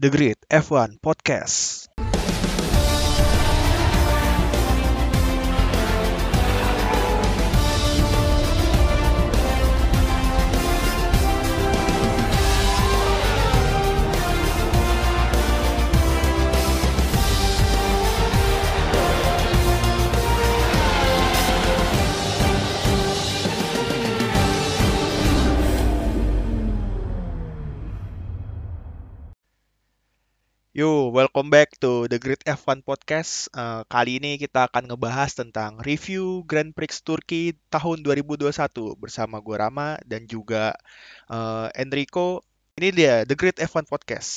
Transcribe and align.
The 0.00 0.10
Grid 0.10 0.38
F1 0.50 0.98
Podcast. 0.98 1.89
Yo, 30.80 31.12
welcome 31.12 31.52
back 31.52 31.76
to 31.76 32.08
The 32.08 32.16
Great 32.16 32.40
F1 32.48 32.80
Podcast. 32.80 33.52
Eh, 33.52 33.84
kali 33.84 34.16
ini 34.16 34.40
kita 34.40 34.64
akan 34.64 34.88
ngebahas 34.88 35.36
tentang 35.36 35.76
review 35.84 36.40
Grand 36.48 36.72
Prix 36.72 37.04
Turki 37.04 37.52
tahun 37.68 38.00
2021 38.00 38.96
bersama 38.96 39.44
gue 39.44 39.60
Rama 39.60 40.00
dan 40.08 40.24
juga 40.24 40.72
eh, 41.28 41.68
Enrico. 41.76 42.48
Ini 42.80 42.96
dia 42.96 43.14
The 43.28 43.36
Great 43.36 43.60
F1 43.60 43.92
Podcast. 43.92 44.32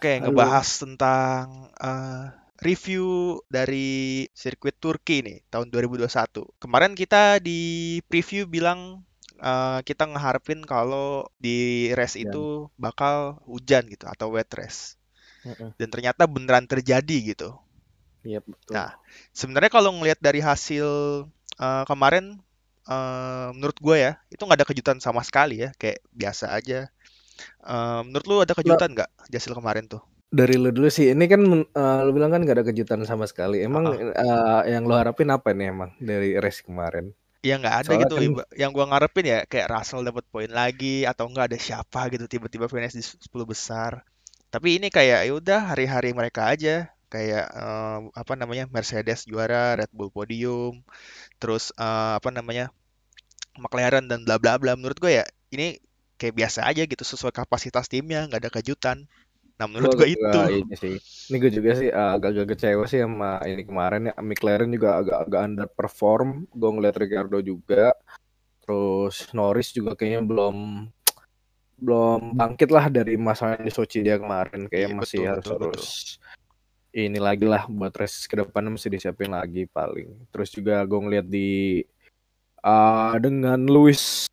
Oke, 0.00 0.12
Halo. 0.16 0.32
ngebahas 0.32 0.68
tentang 0.80 1.76
eh, 1.76 2.32
review 2.64 3.36
dari 3.52 4.24
sirkuit 4.32 4.80
Turki 4.80 5.20
nih 5.20 5.44
tahun 5.52 5.68
2021. 5.68 6.08
Kemarin 6.56 6.96
kita 6.96 7.36
di 7.36 8.00
preview 8.08 8.48
bilang 8.48 9.04
eh, 9.40 9.80
kita 9.88 10.04
ngeharapin 10.10 10.60
kalau 10.66 11.28
di 11.40 11.90
race 11.98 12.16
itu 12.20 12.68
bakal 12.80 13.40
hujan 13.48 13.86
gitu 13.92 14.04
atau 14.08 14.32
wet 14.34 14.50
race. 14.56 14.96
Dan 15.80 15.88
ternyata 15.92 16.24
beneran 16.28 16.66
terjadi 16.68 17.16
gitu. 17.34 17.50
Iya 18.26 18.40
betul. 18.42 18.74
Nah, 18.76 18.90
sebenarnya 19.30 19.70
kalau 19.70 19.90
ngelihat 19.96 20.18
dari 20.18 20.40
hasil 20.42 20.86
eh, 21.60 21.84
kemarin 21.90 22.24
eh, 22.90 23.48
menurut 23.56 23.78
gue 23.80 23.96
ya, 24.06 24.12
itu 24.32 24.42
nggak 24.44 24.58
ada 24.62 24.68
kejutan 24.68 24.98
sama 25.02 25.22
sekali 25.26 25.62
ya, 25.64 25.70
kayak 25.80 26.02
biasa 26.14 26.52
aja. 26.58 26.90
Eh, 27.64 28.00
menurut 28.06 28.26
lu 28.30 28.36
ada 28.44 28.54
kejutan 28.58 28.90
nggak 28.96 29.10
di 29.30 29.36
hasil 29.38 29.54
kemarin 29.58 29.86
tuh? 29.90 30.02
Dari 30.38 30.54
lu 30.58 30.68
dulu 30.74 30.88
sih, 30.90 31.06
ini 31.14 31.24
kan 31.32 31.40
eh, 31.80 31.98
lu 32.06 32.10
bilang 32.16 32.30
kan 32.34 32.42
gak 32.48 32.56
ada 32.58 32.66
kejutan 32.68 33.00
sama 33.10 33.24
sekali. 33.30 33.62
Emang 33.62 33.84
Ah, 33.88 33.96
eh, 34.22 34.60
yang 34.74 34.82
lu 34.88 34.94
harapin 34.98 35.30
apa 35.36 35.48
nih 35.54 35.66
emang 35.74 35.90
dari 36.02 36.34
race 36.42 36.60
kemarin? 36.66 37.06
Ya 37.46 37.54
nggak 37.62 37.76
ada 37.84 37.88
Soalnya 37.88 38.06
gitu. 38.10 38.16
kan 38.18 38.58
Yang 38.58 38.70
gua 38.74 38.84
ngarepin 38.90 39.26
ya 39.30 39.38
kayak 39.46 39.66
Russell 39.70 40.02
dapat 40.02 40.24
poin 40.26 40.50
lagi 40.50 41.06
atau 41.06 41.30
enggak 41.30 41.54
ada 41.54 41.58
siapa 41.62 42.00
gitu 42.10 42.24
tiba-tiba 42.26 42.66
finish 42.66 42.98
di 42.98 43.04
10 43.06 43.46
besar. 43.46 44.02
Tapi 44.50 44.82
ini 44.82 44.88
kayak 44.90 45.20
ya 45.28 45.32
udah 45.32 45.60
hari-hari 45.70 46.10
mereka 46.10 46.50
aja. 46.50 46.90
Kayak 47.06 47.46
eh, 47.54 47.98
apa 48.18 48.32
namanya 48.34 48.66
Mercedes 48.66 49.30
juara, 49.30 49.78
Red 49.78 49.94
Bull 49.94 50.10
podium, 50.10 50.82
terus 51.38 51.70
eh, 51.78 52.12
apa 52.18 52.28
namanya 52.34 52.74
McLaren 53.54 54.10
dan 54.10 54.26
bla 54.26 54.42
bla 54.42 54.58
bla. 54.58 54.74
Menurut 54.74 54.98
gue 54.98 55.22
ya 55.22 55.24
ini 55.54 55.78
kayak 56.16 56.34
biasa 56.34 56.64
aja 56.66 56.82
gitu 56.88 57.04
sesuai 57.04 57.32
kapasitas 57.32 57.86
timnya, 57.86 58.26
nggak 58.26 58.40
ada 58.42 58.50
kejutan. 58.52 58.96
Nah 59.56 59.66
menurut 59.68 59.96
gue 59.96 60.12
itu. 60.12 60.40
ini 60.52 60.74
sih. 60.76 60.96
Ini 61.32 61.36
gue 61.40 61.50
juga 61.52 61.70
sih 61.80 61.88
eh, 61.88 62.10
agak-agak 62.16 62.56
kecewa 62.56 62.84
sih 62.84 63.00
sama 63.00 63.40
ini 63.48 63.64
kemarin 63.64 64.12
ya. 64.12 64.14
McLaren 64.20 64.68
juga 64.68 65.00
agak-agak 65.00 65.40
underperform. 65.52 66.30
Gue 66.52 66.70
ngeliat 66.76 66.96
Ricardo 67.00 67.38
juga. 67.40 67.96
Terus 68.60 69.30
Norris 69.32 69.72
juga 69.72 69.96
kayaknya 69.96 70.22
belum 70.26 70.56
belum 71.76 72.36
bangkit 72.36 72.72
lah 72.72 72.88
dari 72.88 73.20
masalah 73.20 73.60
di 73.60 73.72
Sochi 73.72 74.04
dia 74.04 74.20
kemarin. 74.20 74.68
Kayak 74.68 74.92
Iya 74.92 74.96
masih 74.96 75.18
betul 75.20 75.28
harus 75.28 75.44
betul 75.44 75.56
betul. 75.56 75.72
terus 75.72 75.92
ini 76.96 77.18
lagi 77.20 77.44
lah 77.44 77.68
buat 77.68 77.92
race 77.92 78.24
ke 78.24 78.40
depan 78.40 78.72
mesti 78.72 78.88
disiapin 78.88 79.32
lagi 79.32 79.68
paling. 79.68 80.16
Terus 80.32 80.48
juga 80.52 80.80
gue 80.84 81.00
ngeliat 81.00 81.26
di 81.28 81.84
uh, 82.64 83.14
dengan 83.20 83.60
Lewis 83.68 84.24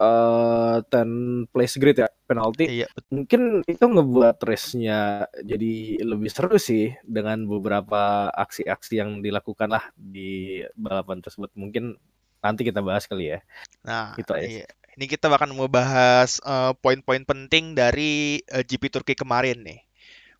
uh, 0.00 0.80
ten 0.88 1.08
place 1.52 1.76
grid 1.76 2.00
ya 2.00 2.08
penalti 2.26 2.64
Iya 2.66 2.88
mungkin 3.12 3.60
itu 3.68 3.84
ngebuat 3.84 4.40
race-nya 4.42 5.28
jadi 5.44 5.72
lebih 6.02 6.30
seru 6.32 6.56
sih 6.56 6.94
dengan 7.04 7.44
beberapa 7.44 8.32
aksi-aksi 8.32 8.94
yang 9.00 9.20
dilakukan 9.20 9.68
lah 9.70 9.84
di 9.94 10.62
balapan 10.74 11.20
tersebut 11.20 11.52
mungkin 11.54 11.96
nanti 12.40 12.64
kita 12.64 12.80
bahas 12.80 13.04
kali 13.04 13.36
ya 13.36 13.38
Nah, 13.84 14.16
itu 14.16 14.32
aja 14.32 14.46
iya. 14.46 14.66
Ini 14.90 15.06
kita 15.06 15.30
akan 15.30 15.54
membahas 15.56 16.42
eh, 16.42 16.72
poin-poin 16.82 17.22
penting 17.24 17.72
dari 17.72 18.42
eh, 18.44 18.64
GP 18.66 18.90
Turki 18.92 19.14
kemarin 19.16 19.62
nih. 19.64 19.80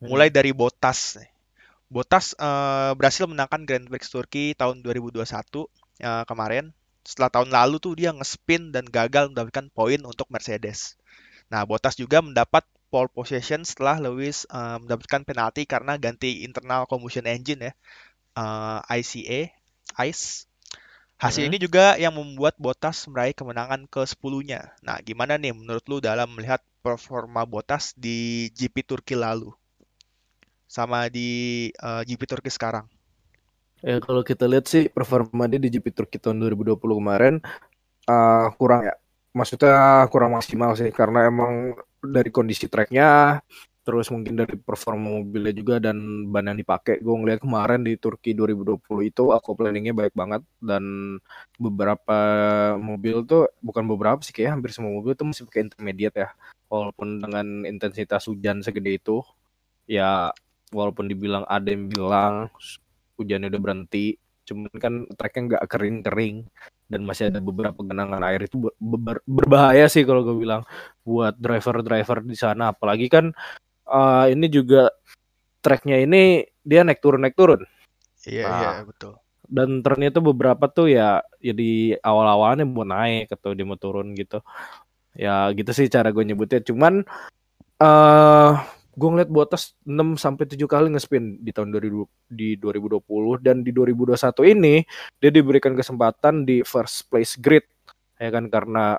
Mulai 0.05 0.29
Hmm. 0.29 0.37
dari 0.37 0.51
Bottas 0.53 1.17
nih. 1.21 1.31
Bottas 1.89 2.35
eh, 2.39 2.93
berhasil 2.99 3.25
menangkan 3.31 3.63
Grand 3.69 3.87
Prix 3.89 4.11
Turki 4.11 4.53
tahun 4.59 4.83
2021 4.85 5.71
eh, 6.03 6.25
kemarin. 6.29 6.73
Setelah 7.09 7.31
tahun 7.35 7.51
lalu 7.53 7.77
tuh 7.83 7.95
dia 7.99 8.11
nge-spin 8.17 8.71
dan 8.75 8.85
gagal 8.89 9.33
mendapatkan 9.33 9.67
poin 9.73 10.01
untuk 10.05 10.27
Mercedes. 10.35 10.97
Nah, 11.53 11.63
Bottas 11.69 11.97
juga 11.99 12.21
mendapat 12.25 12.65
pole 12.93 13.11
position 13.13 13.63
setelah 13.67 13.97
Lewis 14.03 14.47
eh, 14.51 14.77
mendapatkan 14.83 15.23
penalti 15.29 15.63
karena 15.69 15.95
ganti 16.01 16.43
internal 16.47 16.87
combustion 16.91 17.27
engine 17.29 17.71
ya, 17.71 17.73
eh, 18.43 18.81
ICE, 19.01 19.41
ICE. 19.99 20.47
Hasil 21.21 21.47
Hmm. 21.47 21.51
ini 21.53 21.59
juga 21.63 21.95
yang 22.01 22.15
membuat 22.19 22.55
Bottas 22.59 23.07
meraih 23.11 23.37
kemenangan 23.37 23.87
ke-10-nya. 23.93 24.61
Nah, 24.87 24.99
gimana 25.05 25.37
nih 25.39 25.53
menurut 25.55 25.85
lu 25.91 25.99
dalam 26.03 26.29
melihat 26.35 26.61
performa 26.85 27.45
Bottas 27.47 27.93
di 27.95 28.49
GP 28.57 28.83
Turki 28.87 29.15
lalu 29.15 29.53
sama 30.77 31.01
di 31.13 31.29
eh, 31.75 32.03
GP 32.09 32.23
Turki 32.31 32.51
sekarang? 32.53 32.87
Ya 33.81 33.97
kalau 34.01 34.23
kita 34.25 34.45
lihat 34.45 34.65
sih 34.69 34.89
performa 34.93 35.49
dia 35.51 35.61
di 35.61 35.69
GP 35.73 35.87
Turki 35.97 36.17
tahun 36.21 36.41
2020 36.41 36.81
kemarin 36.81 37.35
uh, 38.09 38.49
kurang 38.57 38.89
ya. 38.89 38.95
Maksudnya 39.31 40.11
kurang 40.11 40.35
maksimal 40.35 40.75
sih 40.75 40.91
karena 40.91 41.31
emang 41.31 41.79
dari 42.03 42.31
kondisi 42.35 42.67
tracknya 42.67 43.39
terus 43.81 44.13
mungkin 44.13 44.37
dari 44.37 44.55
performa 44.61 45.09
mobilnya 45.19 45.55
juga 45.57 45.81
dan 45.81 45.97
ban 46.29 46.47
yang 46.47 46.59
dipakai. 46.61 47.01
Gue 47.01 47.15
ngeliat 47.17 47.41
kemarin 47.41 47.81
di 47.83 47.97
Turki 47.97 48.37
2020 48.37 49.11
itu 49.11 49.25
aku 49.33 49.57
planningnya 49.57 49.97
baik 49.97 50.15
banget 50.15 50.43
dan 50.61 51.17
beberapa 51.57 52.19
mobil 52.77 53.25
tuh 53.25 53.49
bukan 53.65 53.85
beberapa 53.89 54.21
sih 54.21 54.37
kayak 54.37 54.61
hampir 54.61 54.71
semua 54.77 54.93
mobil 54.93 55.17
tuh 55.17 55.27
masih 55.33 55.49
pakai 55.49 55.71
intermediate 55.71 56.17
ya. 56.27 56.29
Walaupun 56.71 57.25
dengan 57.25 57.47
intensitas 57.67 58.29
hujan 58.31 58.63
segede 58.63 59.01
itu 59.01 59.25
ya 59.91 60.31
walaupun 60.71 61.11
dibilang 61.11 61.43
ada 61.51 61.67
yang 61.67 61.91
bilang 61.91 62.35
hujannya 63.21 63.53
udah 63.53 63.61
berhenti 63.61 64.17
cuman 64.41 64.73
kan 64.83 64.95
tracknya 65.15 65.43
nggak 65.55 65.65
kering-kering 65.71 66.37
dan 66.91 67.07
masih 67.07 67.31
ada 67.31 67.39
beberapa 67.39 67.79
genangan 67.87 68.19
air. 68.27 68.51
Itu 68.51 68.67
ber- 68.67 68.75
ber- 68.81 69.23
berbahaya 69.23 69.87
sih 69.87 70.03
kalau 70.03 70.27
gue 70.27 70.35
bilang 70.35 70.67
buat 71.07 71.39
driver-driver 71.39 72.27
di 72.27 72.35
sana. 72.35 72.75
Apalagi 72.75 73.07
kan 73.07 73.31
eh, 73.87 74.27
ini 74.35 74.51
juga 74.51 74.91
tracknya 75.63 76.03
ini 76.03 76.43
dia 76.67 76.83
naik 76.83 76.99
turun 76.99 77.23
naik 77.23 77.39
turun. 77.39 77.63
Iya, 78.27 78.45
nah 78.45 78.59
iya, 78.59 78.71
betul. 78.85 79.13
dan 79.51 79.83
ternyata 79.83 80.19
beberapa 80.23 80.67
tuh 80.71 80.93
ya 80.93 81.23
ya 81.39 81.55
di 81.55 81.95
awal-awalnya 82.03 82.67
mau 82.67 82.87
naik 82.87 83.31
atau 83.35 83.55
dia 83.55 83.67
mau 83.67 83.79
turun 83.79 84.13
gitu. 84.19 84.43
Ya 85.15 85.47
gitu 85.55 85.71
sih 85.71 85.87
cara 85.87 86.11
gue 86.11 86.23
nyebutnya. 86.27 86.59
Cuman 86.63 87.07
eh 87.81 88.51
gue 88.97 89.09
ngeliat 89.09 89.31
Bottas 89.31 89.79
6 89.87 90.19
sampai 90.19 90.45
7 90.51 90.67
kali 90.67 90.91
nge-spin 90.91 91.39
di 91.39 91.51
tahun 91.55 91.71
2000 91.71 92.07
di 92.31 92.59
2020 92.59 93.39
dan 93.39 93.63
di 93.63 93.71
2021 93.71 94.55
ini 94.55 94.83
dia 95.23 95.31
diberikan 95.31 95.75
kesempatan 95.79 96.43
di 96.43 96.63
first 96.67 97.07
place 97.07 97.39
grid. 97.39 97.65
Ya 98.19 98.29
kan 98.35 98.51
karena 98.51 98.99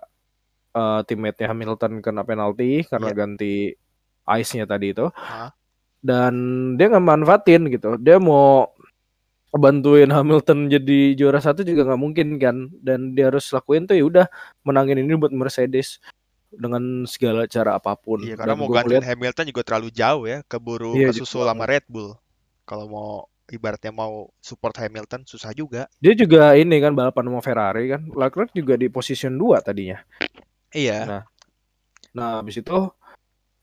eh 0.71 1.01
teammate-nya 1.03 1.51
Hamilton 1.51 1.99
kena 1.99 2.23
penalti 2.23 2.87
karena 2.87 3.11
Iya. 3.11 3.17
ganti 3.17 3.53
ice-nya 4.27 4.63
tadi 4.69 4.95
itu. 4.95 5.11
Hah? 5.11 5.51
dan 6.01 6.33
dia 6.81 6.89
nggak 6.89 7.05
manfaatin 7.05 7.69
gitu. 7.69 7.93
Dia 8.01 8.17
mau 8.17 8.73
bantuin 9.53 10.07
Hamilton 10.09 10.71
jadi 10.71 11.13
juara 11.13 11.37
satu 11.37 11.61
juga 11.61 11.85
nggak 11.85 12.01
mungkin 12.01 12.27
kan. 12.41 12.73
Dan 12.81 13.13
dia 13.13 13.29
harus 13.29 13.45
lakuin 13.53 13.85
tuh 13.85 13.93
ya 13.93 14.03
udah 14.09 14.25
menangin 14.65 14.97
ini 14.97 15.13
buat 15.13 15.29
Mercedes 15.29 16.01
dengan 16.51 17.07
segala 17.07 17.47
cara 17.47 17.79
apa 17.79 17.95
pun 17.95 18.19
Iya, 18.21 18.35
karena 18.35 18.53
dan 18.53 18.59
mau 18.59 18.67
gantiin 18.67 19.03
Hamilton 19.07 19.45
juga 19.47 19.61
terlalu 19.63 19.89
jauh 19.95 20.23
ya, 20.27 20.43
keburu 20.45 20.93
iya 20.99 21.09
kesusul 21.09 21.47
sama 21.47 21.63
Red 21.63 21.87
Bull. 21.87 22.11
Kalau 22.67 22.85
mau 22.91 23.11
ibaratnya 23.51 23.91
mau 23.91 24.31
support 24.39 24.75
Hamilton 24.79 25.27
susah 25.27 25.51
juga. 25.51 25.87
dia 25.99 26.15
juga 26.15 26.55
ini 26.55 26.79
kan 26.79 26.95
balapan 26.95 27.27
sama 27.27 27.41
Ferrari 27.43 27.91
kan 27.91 28.07
Leclerc 28.07 28.55
juga 28.55 28.79
di 28.79 28.87
position 28.87 29.35
2 29.35 29.59
tadinya 29.59 29.99
Iya. 30.71 30.99
nah 31.03 31.23
nah 32.15 32.29
habis 32.39 32.63
itu 32.63 32.87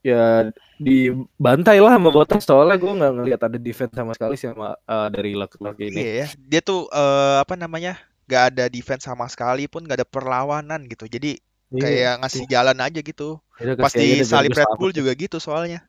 ya 0.04 0.52
dibantai 0.76 1.80
lah 1.80 1.96
sama 1.96 2.12
Bottas 2.12 2.44
soalnya 2.44 2.76
gue 2.76 2.92
nggak 3.00 3.12
ngelihat 3.16 3.40
ada 3.48 3.56
defense 3.56 3.96
sama 3.96 4.12
sekali 4.12 4.36
sama 4.36 4.76
eh, 4.76 5.08
dari 5.08 5.32
Leclerc 5.32 5.76
ini 5.80 5.96
Iya 6.04 6.12
ya, 6.12 6.26
dia 6.36 6.60
tuh 6.60 6.84
eh, 6.92 7.36
apa 7.40 7.56
namanya 7.56 7.96
Gak 8.28 8.52
ada 8.52 8.68
defense 8.68 9.08
sama 9.08 9.24
sekali 9.24 9.64
pun, 9.72 9.88
gak 9.88 10.04
ada 10.04 10.08
perlawanan 10.08 10.84
gitu. 10.84 11.08
Jadi 11.08 11.40
Iya, 11.68 11.82
kayak 11.84 12.14
ngasih 12.24 12.44
jalan 12.48 12.78
aja 12.80 13.00
gitu. 13.04 13.28
Udah 13.60 13.74
Pas 13.76 13.92
di 13.92 14.24
salib 14.24 14.56
Red 14.56 14.72
Bull 14.80 14.92
juga 14.96 15.12
gitu 15.12 15.36
soalnya. 15.36 15.84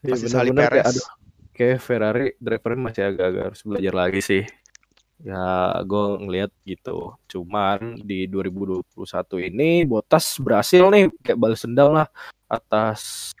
Iya 0.00 0.12
Pas 0.16 0.20
di 0.24 0.28
salib 0.32 0.56
kayak 0.56 0.72
Perez. 0.72 0.86
aduh 0.88 1.08
kayak 1.60 1.78
Ferrari 1.84 2.26
drivernya 2.40 2.80
masih 2.80 3.02
agak-agak 3.12 3.44
harus 3.52 3.60
belajar 3.60 3.92
lagi 3.92 4.20
sih. 4.24 4.42
Ya 5.20 5.76
gue 5.84 6.04
ngelihat 6.24 6.50
gitu. 6.64 7.12
Cuman 7.28 8.00
di 8.00 8.24
2021 8.24 8.88
ini 9.52 9.84
Bottas 9.84 10.40
berhasil 10.40 10.88
nih 10.88 11.12
kayak 11.20 11.36
balas 11.36 11.60
dendam 11.60 11.92
lah 11.92 12.08
atas 12.48 13.32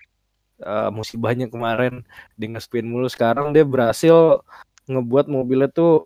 uh, 0.60 0.92
musibahnya 0.92 1.48
kemarin 1.48 2.04
dia 2.36 2.48
nge-spin 2.52 2.84
mulu. 2.84 3.08
Sekarang 3.08 3.56
dia 3.56 3.64
berhasil 3.64 4.44
ngebuat 4.84 5.32
mobilnya 5.32 5.72
tuh 5.72 6.04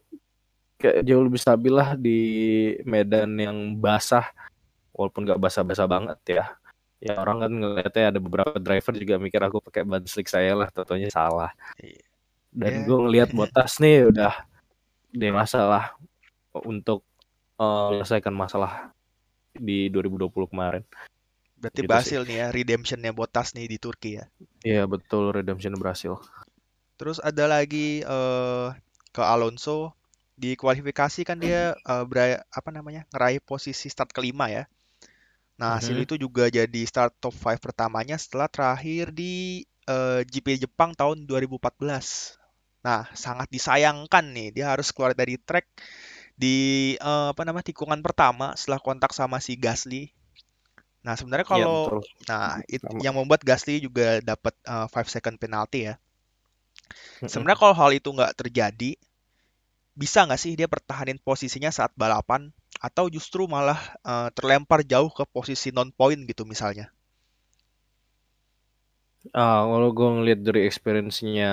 kayak 0.78 1.02
jauh 1.02 1.26
lebih 1.26 1.42
stabil 1.42 1.74
lah 1.74 1.98
di 1.98 2.20
medan 2.86 3.34
yang 3.34 3.74
basah 3.74 4.30
walaupun 4.94 5.26
gak 5.26 5.42
basah-basah 5.42 5.86
banget 5.90 6.18
ya 6.30 6.44
ya 7.02 7.20
orang 7.20 7.44
kan 7.44 7.52
ngeliatnya 7.52 8.04
ada 8.14 8.20
beberapa 8.22 8.56
driver 8.56 8.94
juga 8.96 9.20
mikir 9.20 9.42
aku 9.42 9.58
pakai 9.60 9.82
ban 9.84 10.00
slick 10.06 10.30
saya 10.30 10.54
lah 10.56 10.70
tentunya 10.70 11.10
salah 11.12 11.50
Iya. 11.76 12.00
dan 12.54 12.72
Ya. 12.72 12.84
gue 12.86 12.98
ngelihat 13.02 13.30
Bottas 13.34 13.76
nih 13.76 14.08
udah 14.08 14.32
dewasa 15.10 15.60
lah 15.66 15.84
untuk 16.64 17.02
uh, 17.58 17.90
menyelesaikan 17.92 18.32
masalah 18.32 18.94
di 19.52 19.90
2020 19.90 20.48
kemarin 20.48 20.82
Berarti 21.54 21.80
Gitu 21.82 21.88
berhasil 21.90 22.20
nih 22.24 22.36
ya 22.40 22.46
redemptionnya 22.50 23.12
Bottas 23.12 23.52
nih 23.52 23.66
di 23.68 23.78
Turki 23.78 24.16
ya. 24.22 24.24
iya 24.62 24.82
betul 24.86 25.34
redemption 25.34 25.74
berhasil 25.76 26.16
Terus 26.94 27.18
ada 27.18 27.50
lagi 27.50 28.00
eh, 28.00 28.66
ke 29.10 29.22
Alonso 29.22 29.92
di 30.38 30.54
kualifikasi 30.54 31.26
kan 31.26 31.38
dia 31.38 31.74
eh, 31.74 32.04
bera- 32.06 32.42
apa 32.48 32.70
namanya 32.70 33.02
ngeraih 33.10 33.42
posisi 33.42 33.90
start 33.90 34.14
kelima 34.14 34.46
ya. 34.46 34.64
Nah 35.60 35.70
hasil 35.78 35.96
Mhm. 35.96 36.04
itu 36.04 36.14
juga 36.24 36.44
jadi 36.58 36.80
start 36.90 37.12
top 37.22 37.34
5 37.34 37.58
pertamanya 37.64 38.16
setelah 38.22 38.48
terakhir 38.54 39.04
di 39.14 39.62
eh, 39.94 40.20
GP 40.30 40.48
Jepang 40.64 40.90
tahun 41.00 41.26
2014. 41.30 42.06
Nah 42.86 43.02
sangat 43.24 43.48
disayangkan 43.54 44.24
nih 44.36 44.48
dia 44.56 44.66
harus 44.72 44.88
keluar 44.94 45.12
dari 45.20 45.34
track 45.48 45.66
di 46.38 46.56
eh, 46.98 47.28
apa 47.32 47.42
namanya 47.46 47.66
tikungan 47.72 48.00
pertama 48.06 48.46
setelah 48.58 48.80
kontak 48.82 49.12
sama 49.16 49.38
si 49.46 49.54
Gasly. 49.64 50.02
Nah 51.06 51.14
sebenarnya 51.18 51.46
iya 51.52 51.64
kalau 51.64 51.74
betul 51.74 51.98
nah 52.30 52.58
it- 52.74 52.82
sama 52.82 53.02
yang 53.04 53.14
membuat 53.18 53.42
Gasly 53.48 53.74
juga 53.86 54.20
dapat 54.24 54.54
5 54.94 55.08
second 55.14 55.36
penalty 55.42 55.80
ya. 55.92 55.94
Sebenarnya 57.30 57.58
kalau 57.60 57.74
hal 57.76 57.90
itu 58.00 58.08
nggak 58.16 58.32
terjadi, 58.40 58.90
bisa 60.02 60.18
nggak 60.26 60.40
sih 60.44 60.52
dia 60.58 60.68
pertahanin 60.74 61.18
posisinya 61.26 61.70
saat 61.78 61.92
balapan, 62.02 62.42
atau 62.84 63.08
justru 63.08 63.48
malah 63.48 63.80
eh, 64.04 64.28
terlempar 64.36 64.84
jauh 64.84 65.08
ke 65.08 65.24
posisi 65.32 65.72
non 65.72 65.88
point 65.88 66.20
gitu 66.28 66.44
misalnya? 66.44 66.92
Ah, 69.32 69.64
kalau 69.64 69.88
gue 69.96 70.08
ngeliat 70.20 70.40
dari 70.44 70.68
experience-nya 70.68 71.52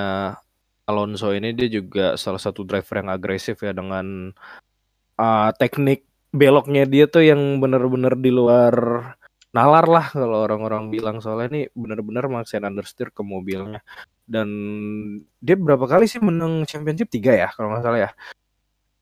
Alonso 0.83 1.31
ini 1.31 1.55
dia 1.55 1.71
juga 1.71 2.19
salah 2.19 2.41
satu 2.43 2.67
driver 2.67 2.99
yang 2.99 3.07
agresif 3.15 3.63
ya 3.63 3.71
dengan 3.71 4.35
ah, 5.15 5.55
teknik 5.55 6.03
beloknya 6.35 6.83
dia 6.83 7.07
tuh 7.07 7.23
yang 7.23 7.63
bener-bener 7.63 8.19
di 8.19 8.31
luar 8.31 8.75
nalar 9.55 9.87
lah 9.87 10.11
kalau 10.11 10.43
orang-orang 10.43 10.91
bilang. 10.91 11.23
Soalnya 11.23 11.47
ini 11.55 11.61
bener-bener 11.71 12.27
maksain 12.27 12.67
understeer 12.67 13.07
ke 13.15 13.23
mobilnya. 13.23 13.79
Dan 14.27 14.47
dia 15.39 15.55
berapa 15.55 15.87
kali 15.87 16.11
sih 16.11 16.19
menang 16.19 16.67
championship? 16.67 17.07
Tiga 17.07 17.31
ya 17.35 17.47
kalau 17.55 17.71
nggak 17.71 17.83
salah 17.87 17.99
ya 18.07 18.11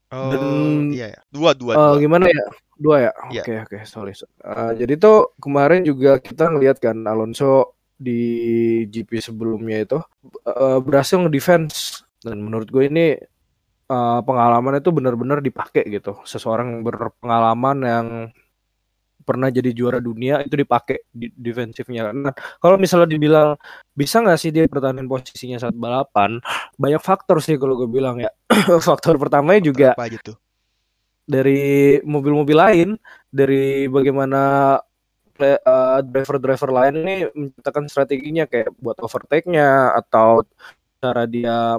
dan 0.09 0.41
Oh 0.41 0.81
iya. 0.89 1.07
Ya, 1.13 1.21
dua 1.29 1.53
dua 1.53 1.73
eh, 1.77 1.77
dua. 1.77 2.01
gimana 2.01 2.25
ya? 2.27 2.45
Dua 2.79 2.95
ya? 2.97 3.11
Iya. 3.29 3.41
oke 3.45 3.53
oke 3.69 3.77
sorry 3.85 4.13
Eh, 4.17 4.71
jadi 4.81 4.93
tuh 4.97 5.37
kemarin 5.37 5.85
juga 5.85 6.17
kita 6.17 6.49
ngeliat 6.49 6.81
kan 6.81 7.05
Alonso 7.05 7.77
di 7.99 8.19
GP 8.89 9.21
sebelumnya 9.21 9.85
itu 9.85 9.99
eh, 10.49 10.79
berhasil 10.81 11.21
ngedefense. 11.21 12.01
Dan 12.19 12.41
menurut 12.41 12.67
gue 12.73 12.83
ini 12.89 13.15
eh, 13.89 14.19
pengalaman 14.25 14.81
itu 14.81 14.89
benar-benar 14.89 15.45
dipakai 15.45 15.85
gitu. 15.87 16.17
Seseorang 16.25 16.81
berpengalaman 16.81 17.77
yang 17.85 18.07
pernah 19.29 19.53
jadi 19.53 19.69
juara 19.69 20.01
dunia 20.01 20.41
itu 20.41 20.57
dipakai 20.57 21.05
di 21.13 21.29
defensifnya 21.37 22.09
nah 22.09 22.33
kalau 22.57 22.81
misalnya 22.81 23.13
dibilang 23.13 23.53
bisa 23.93 24.25
nggak 24.25 24.39
sih 24.41 24.49
dia 24.49 24.65
pertahanin 24.65 25.05
posisinya 25.05 25.61
saat 25.61 25.77
balapan 25.77 26.41
banyak 26.81 27.01
faktor 27.05 27.37
sih 27.45 27.61
kalau 27.61 27.77
gue 27.77 27.89
bilang 27.89 28.17
ya 28.17 28.33
faktor 28.89 29.21
pertamanya 29.21 29.61
juga 29.61 29.93
Faktor 29.93 30.01
apa 30.01 30.09
aja 30.09 30.19
tuh? 30.33 30.37
dari 31.29 31.61
mobil-mobil 32.01 32.57
lain, 32.57 32.89
dari 33.29 33.85
bagaimana 33.85 34.75
eh, 35.37 35.99
driver-driver 36.01 36.69
lain 36.73 36.93
ini 37.05 37.15
menciptakan 37.29 37.85
strateginya 37.85 38.49
kayak 38.49 38.73
buat 38.81 38.97
overtake-nya 38.97 39.93
atau 39.93 40.41
cara 40.97 41.29
dia 41.29 41.77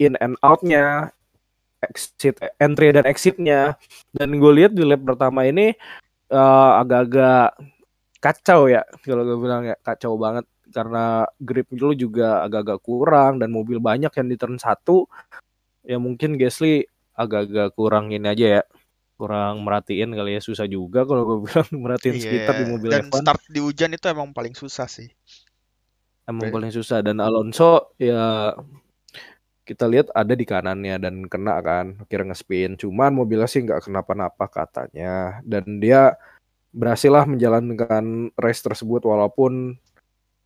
in 0.00 0.16
and 0.24 0.40
out-nya, 0.40 1.12
exit 1.84 2.40
entry 2.56 2.88
dan 2.96 3.04
exit-nya. 3.04 3.76
Dan 4.16 4.40
gue 4.40 4.52
lihat 4.56 4.72
di 4.72 4.80
lap 4.80 5.04
pertama 5.04 5.44
ini 5.44 5.76
eh, 6.30 6.70
agak-agak 6.82 7.56
kacau 8.16 8.66
ya 8.66 8.82
kalau 9.04 9.22
gue 9.22 9.38
bilang 9.38 9.62
ya 9.66 9.76
kacau 9.80 10.18
banget. 10.18 10.44
Karena 10.66 11.22
grip 11.38 11.70
lu 11.78 11.94
juga 11.94 12.42
agak-agak 12.42 12.82
kurang 12.82 13.38
dan 13.38 13.54
mobil 13.54 13.78
banyak 13.78 14.10
yang 14.10 14.26
di 14.26 14.36
turn 14.36 14.58
satu. 14.58 15.06
Ya 15.86 15.96
mungkin 16.02 16.34
Gasly 16.34 16.82
agak-agak 17.14 17.78
kurang 17.78 18.10
ini 18.10 18.26
aja 18.26 18.46
ya 18.60 18.62
kurang 19.16 19.62
merhatiin 19.62 20.12
kali 20.12 20.36
ya. 20.36 20.40
Susah 20.42 20.66
juga 20.66 21.06
kalau 21.06 21.22
gue 21.24 21.38
bilang 21.46 21.68
merhatiin 21.70 22.18
sekitar 22.18 22.58
di 22.58 22.66
mobil 22.66 22.90
dan 22.90 23.06
F1 23.08 23.22
start 23.22 23.42
di 23.46 23.60
hujan 23.62 23.94
itu 23.94 24.06
emang 24.10 24.34
paling 24.34 24.58
susah 24.58 24.90
sih. 24.90 25.08
emang 26.26 26.50
Be- 26.50 26.54
paling 26.58 26.72
susah. 26.74 26.98
Dan 27.00 27.22
Alonso 27.22 27.94
ya 27.96 28.52
kita 29.66 29.90
lihat 29.90 30.14
ada 30.14 30.38
di 30.38 30.46
kanannya 30.46 30.96
dan 31.02 31.26
kena 31.26 31.58
kan 31.58 31.98
kira 32.06 32.22
ngespin. 32.22 32.78
Cuman 32.78 33.10
mobilnya 33.10 33.50
sih 33.50 33.66
nggak 33.66 33.90
kenapa-napa 33.90 34.46
katanya. 34.46 35.42
Dan 35.42 35.82
dia 35.82 36.14
berhasil 36.70 37.10
lah 37.10 37.26
menjalankan 37.26 38.30
race 38.38 38.62
tersebut 38.62 39.02
walaupun 39.02 39.74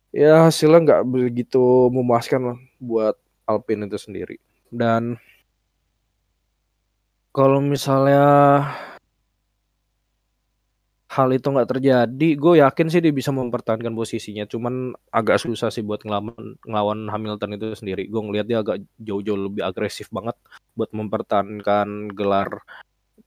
ya 0.09 0.49
hasilnya 0.49 0.79
nggak 0.81 1.03
begitu 1.05 1.93
memuaskan 1.93 2.57
buat 2.81 3.13
Alpine 3.45 3.85
itu 3.85 4.01
sendiri. 4.01 4.37
Dan 4.73 5.21
kalau 7.29 7.61
misalnya 7.61 8.25
hal 11.11 11.27
itu 11.35 11.51
nggak 11.51 11.69
terjadi, 11.75 12.29
gue 12.39 12.53
yakin 12.63 12.87
sih 12.87 13.03
dia 13.03 13.11
bisa 13.11 13.35
mempertahankan 13.35 13.91
posisinya. 13.91 14.47
Cuman 14.47 14.95
agak 15.11 15.43
susah 15.43 15.67
sih 15.67 15.83
buat 15.83 15.99
ngelawan, 16.07 16.55
ngelawan 16.63 16.99
Hamilton 17.11 17.59
itu 17.59 17.67
sendiri. 17.75 18.07
Gue 18.07 18.21
ngelihat 18.23 18.47
dia 18.47 18.63
agak 18.63 18.79
jauh-jauh 18.95 19.51
lebih 19.51 19.67
agresif 19.67 20.07
banget 20.07 20.39
buat 20.71 20.87
mempertahankan 20.95 22.15
gelar 22.15 22.63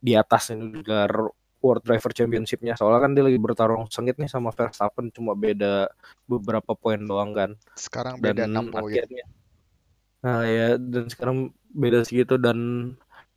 di 0.00 0.16
atas 0.16 0.48
ini 0.56 0.80
gelar 0.80 1.12
World 1.60 1.84
Driver 1.84 2.12
Championship-nya. 2.12 2.76
Soalnya 2.76 3.04
kan 3.04 3.12
dia 3.12 3.24
lagi 3.24 3.36
bertarung 3.40 3.88
sengit 3.92 4.16
nih 4.16 4.32
sama 4.32 4.48
Verstappen, 4.52 5.12
cuma 5.12 5.36
beda 5.36 5.88
beberapa 6.24 6.72
poin 6.72 7.00
doang 7.04 7.36
kan. 7.36 7.56
Sekarang 7.76 8.16
beda 8.16 8.48
Dan 8.48 8.68
6 8.68 8.72
poin. 8.72 8.92
akhirnya, 8.92 9.24
nah 10.24 10.40
ya 10.44 10.80
dan 10.80 11.04
sekarang 11.08 11.52
beda 11.72 12.04
segitu 12.04 12.36
dan 12.36 12.92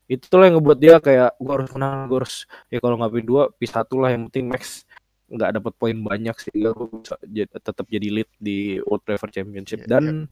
itulah 0.07 0.47
yang 0.47 0.59
ngebuat 0.59 0.79
dia 0.79 0.95
kayak 1.03 1.35
gue 1.35 1.53
harus 1.53 1.69
menang, 1.75 2.07
gue 2.07 2.17
harus 2.23 2.35
ya 2.71 2.79
kalau 2.79 2.95
nggak 2.95 3.11
win 3.11 3.27
dua, 3.27 3.43
P 3.51 3.67
satu 3.67 3.99
lah 3.99 4.15
yang 4.15 4.31
penting 4.31 4.47
Max 4.47 4.87
nggak 5.27 5.59
dapat 5.59 5.73
poin 5.75 5.97
banyak 5.99 6.35
sehingga 6.39 6.71
gue 6.71 6.87
bisa 7.03 7.15
jad- 7.27 7.51
tetap 7.51 7.85
jadi 7.91 8.07
lead 8.07 8.29
di 8.39 8.79
World 8.87 9.03
Driver 9.03 9.27
Championship 9.27 9.83
iya. 9.83 9.99
dan 9.99 10.31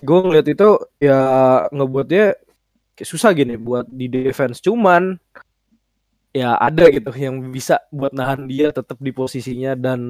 gue 0.00 0.18
ngeliat 0.22 0.46
itu 0.46 0.68
ya 1.02 1.20
ngebuat 1.74 2.06
dia 2.06 2.38
kayak 2.94 3.08
susah 3.10 3.34
gini 3.34 3.58
buat 3.58 3.84
di 3.90 4.06
defense 4.06 4.62
cuman 4.62 5.18
ya 6.30 6.54
ada 6.56 6.86
gitu 6.88 7.10
yang 7.18 7.50
bisa 7.50 7.82
buat 7.90 8.14
nahan 8.14 8.46
dia 8.46 8.70
tetap 8.70 8.96
di 9.02 9.10
posisinya 9.10 9.74
dan 9.74 10.00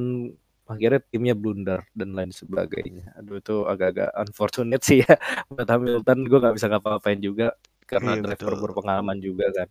akhirnya 0.73 1.01
timnya 1.13 1.35
blunder 1.41 1.81
dan 1.99 2.11
lain 2.19 2.33
sebagainya. 2.41 3.05
Aduh 3.19 3.37
itu 3.43 3.55
agak-agak 3.73 4.09
unfortunate 4.23 4.83
sih 4.89 4.99
ya 5.05 5.15
buat 5.51 5.69
Hamilton 5.73 6.19
gue 6.31 6.39
nggak 6.43 6.57
bisa 6.59 6.69
ngapa-ngapain 6.71 7.21
juga 7.29 7.47
karena 7.91 8.11
Iya 8.11 8.23
driver 8.23 8.55
betul. 8.55 8.65
berpengalaman 8.65 9.19
juga 9.27 9.47
kan. 9.57 9.69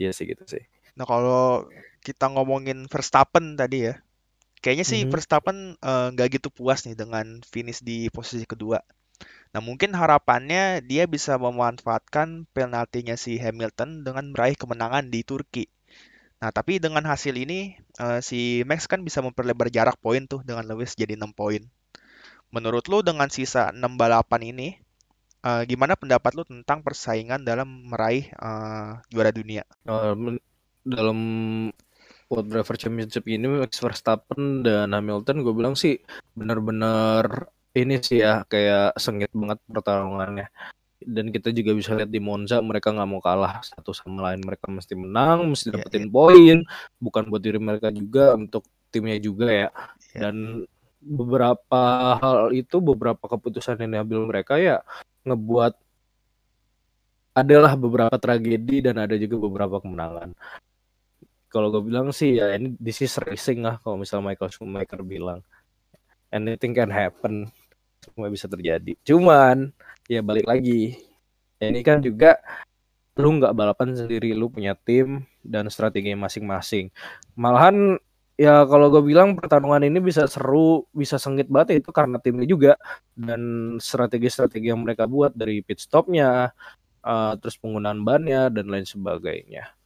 Iya 0.00 0.10
sih 0.16 0.26
gitu 0.32 0.44
sih. 0.54 0.64
Nah 0.98 1.06
kalau 1.12 1.44
kita 2.06 2.26
ngomongin 2.34 2.78
Verstappen 2.92 3.46
tadi 3.60 3.78
ya, 3.88 3.94
kayaknya 4.62 4.86
sih 4.92 5.00
Mhm. 5.00 5.12
Verstappen 5.12 5.58
eh, 5.90 6.06
nggak 6.14 6.28
gitu 6.40 6.48
puas 6.58 6.80
nih 6.86 6.96
dengan 7.02 7.26
finish 7.54 7.80
di 7.90 7.98
posisi 8.16 8.46
kedua. 8.52 8.78
Nah 9.54 9.60
mungkin 9.68 9.90
harapannya 10.00 10.64
dia 10.90 11.04
bisa 11.14 11.34
memanfaatkan 11.46 12.28
penaltinya 12.56 13.16
si 13.24 13.32
Hamilton 13.44 13.90
dengan 14.06 14.26
meraih 14.34 14.56
kemenangan 14.62 15.06
di 15.14 15.20
Turki. 15.30 15.64
Nah 16.38 16.50
tapi 16.54 16.78
dengan 16.78 17.02
hasil 17.06 17.34
ini 17.34 17.74
eh, 17.98 18.20
si 18.22 18.62
Max 18.62 18.86
kan 18.86 19.02
bisa 19.02 19.18
memperlebar 19.22 19.68
jarak 19.68 19.98
poin 19.98 20.26
tuh 20.26 20.42
dengan 20.46 20.66
Lewis 20.66 20.94
jadi 20.94 21.18
6 21.18 21.34
poin. 21.34 21.62
Menurut 22.54 22.86
lu 22.88 23.04
dengan 23.04 23.28
sisa 23.28 23.74
6 23.74 24.00
balapan 24.00 24.40
ini, 24.40 24.68
Eh, 25.38 25.62
gimana 25.70 25.94
pendapat 25.94 26.34
lu 26.34 26.42
tentang 26.42 26.82
persaingan 26.82 27.46
dalam 27.46 27.86
meraih 27.86 28.26
eh, 28.26 28.90
juara 29.06 29.30
dunia? 29.30 29.62
Uh, 29.86 30.34
dalam 30.82 31.18
World 32.26 32.48
Driver 32.50 32.74
Championship 32.74 33.24
ini 33.30 33.46
Max 33.46 33.78
Verstappen 33.78 34.66
dan 34.66 34.90
Hamilton 34.90 35.46
gue 35.46 35.54
bilang 35.54 35.78
sih 35.78 36.02
benar-benar 36.34 37.48
ini 37.72 38.02
sih 38.02 38.20
ya 38.20 38.42
kayak 38.50 38.98
sengit 38.98 39.30
banget 39.32 39.62
pertarungannya 39.70 40.50
dan 40.98 41.30
kita 41.30 41.54
juga 41.54 41.74
bisa 41.78 41.94
lihat 41.94 42.10
di 42.10 42.18
Monza 42.18 42.58
mereka 42.58 42.90
nggak 42.90 43.08
mau 43.08 43.22
kalah 43.22 43.62
satu 43.62 43.94
sama 43.94 44.30
lain. 44.30 44.42
Mereka 44.42 44.66
mesti 44.66 44.94
menang 44.98 45.46
mesti 45.46 45.70
Iya, 45.70 45.74
dapetin 45.78 46.06
iya, 46.06 46.12
poin. 46.12 46.56
Bukan 46.98 47.22
buat 47.30 47.42
diri 47.42 47.58
mereka 47.62 47.88
juga 47.94 48.34
untuk 48.34 48.66
timnya 48.90 49.18
juga 49.20 49.46
ya. 49.48 49.68
Iya. 50.16 50.20
dan 50.24 50.36
beberapa 50.98 51.82
hal 52.18 52.50
itu 52.50 52.82
beberapa 52.82 53.22
keputusan 53.22 53.78
yang 53.86 54.02
diambil 54.02 54.26
mereka 54.26 54.58
ya 54.58 54.82
ngebuat 55.22 55.78
adalah 57.38 57.78
beberapa 57.78 58.18
tragedi 58.18 58.82
dan 58.82 58.98
ada 58.98 59.14
juga 59.14 59.38
beberapa 59.46 59.78
kemenangan. 59.78 60.34
Kalau 61.48 61.70
gue 61.70 61.80
bilang 61.86 62.10
sih 62.10 62.36
ya 62.42 62.52
ini 62.58 62.74
this 62.82 62.98
is 63.00 63.14
racing 63.22 63.62
lah 63.62 63.78
kalau 63.80 64.02
misalnya 64.02 64.34
Michael 64.34 64.50
Schumacher 64.50 65.00
bilang. 65.06 65.40
Anything 66.28 66.76
can 66.76 66.92
happen 66.92 67.48
semua 68.04 68.28
bisa 68.28 68.44
terjadi. 68.50 68.92
Cuman 69.00 69.72
ya 70.10 70.20
balik 70.24 70.48
lagi. 70.48 70.98
Ya 71.60 71.70
ini 71.70 71.84
kan 71.84 72.00
juga 72.02 72.40
lu 73.18 73.38
nggak 73.38 73.54
balapan 73.54 73.94
sendiri 73.94 74.32
lu 74.32 74.48
punya 74.48 74.74
tim 74.78 75.26
dan 75.44 75.68
strategi 75.68 76.14
masing-masing. 76.14 76.90
Malahan 77.36 77.98
ya 78.38 78.62
kalau 78.70 78.88
gue 78.94 79.02
bilang 79.02 79.34
pertarungan 79.34 79.82
ini 79.82 79.98
bisa 79.98 80.24
seru 80.30 80.86
bisa 80.94 81.18
sengit 81.18 81.50
banget 81.50 81.82
itu 81.82 81.90
karena 81.90 82.22
timnya 82.22 82.46
juga 82.46 82.72
dan 83.18 83.74
strategi-strategi 83.82 84.70
yang 84.70 84.86
mereka 84.86 85.10
buat 85.10 85.34
dari 85.34 85.60
pit 85.66 85.82
stopnya 85.82 86.54
uh, 87.02 87.32
terus 87.42 87.58
penggunaan 87.58 88.06
bannya 88.06 88.48
dan 88.54 88.70
lain 88.70 88.86
sebagainya. 88.86 89.78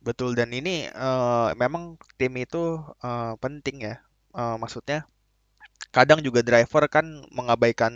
Betul, 0.00 0.32
dan 0.32 0.48
ini 0.56 0.88
eh, 0.88 1.48
memang 1.60 2.00
tim 2.16 2.32
itu 2.40 2.80
eh, 3.04 3.32
penting 3.36 3.84
ya. 3.84 4.00
Eh, 4.32 4.56
maksudnya 4.56 5.04
kadang 5.92 6.24
juga 6.24 6.40
driver 6.40 6.88
kan 6.88 7.04
mengabaikan 7.28 7.92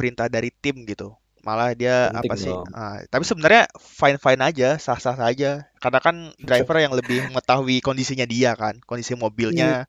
perintah 0.00 0.32
dari 0.32 0.48
tim 0.48 0.88
gitu. 0.88 1.12
Malah 1.44 1.72
dia 1.76 2.08
penting 2.12 2.32
apa 2.32 2.34
sih? 2.36 2.52
dong 2.52 2.68
ah, 2.72 3.00
tapi 3.08 3.24
sebenarnya 3.24 3.64
fine-fine 3.76 4.42
aja, 4.44 4.68
sah-sah 4.80 5.16
saja. 5.16 5.68
Karena 5.80 6.00
kan 6.00 6.16
driver 6.40 6.76
yang 6.80 6.92
lebih 6.96 7.28
mengetahui 7.28 7.80
kondisinya 7.84 8.24
dia 8.24 8.52
kan, 8.56 8.80
kondisi 8.88 9.12
mobilnya. 9.16 9.88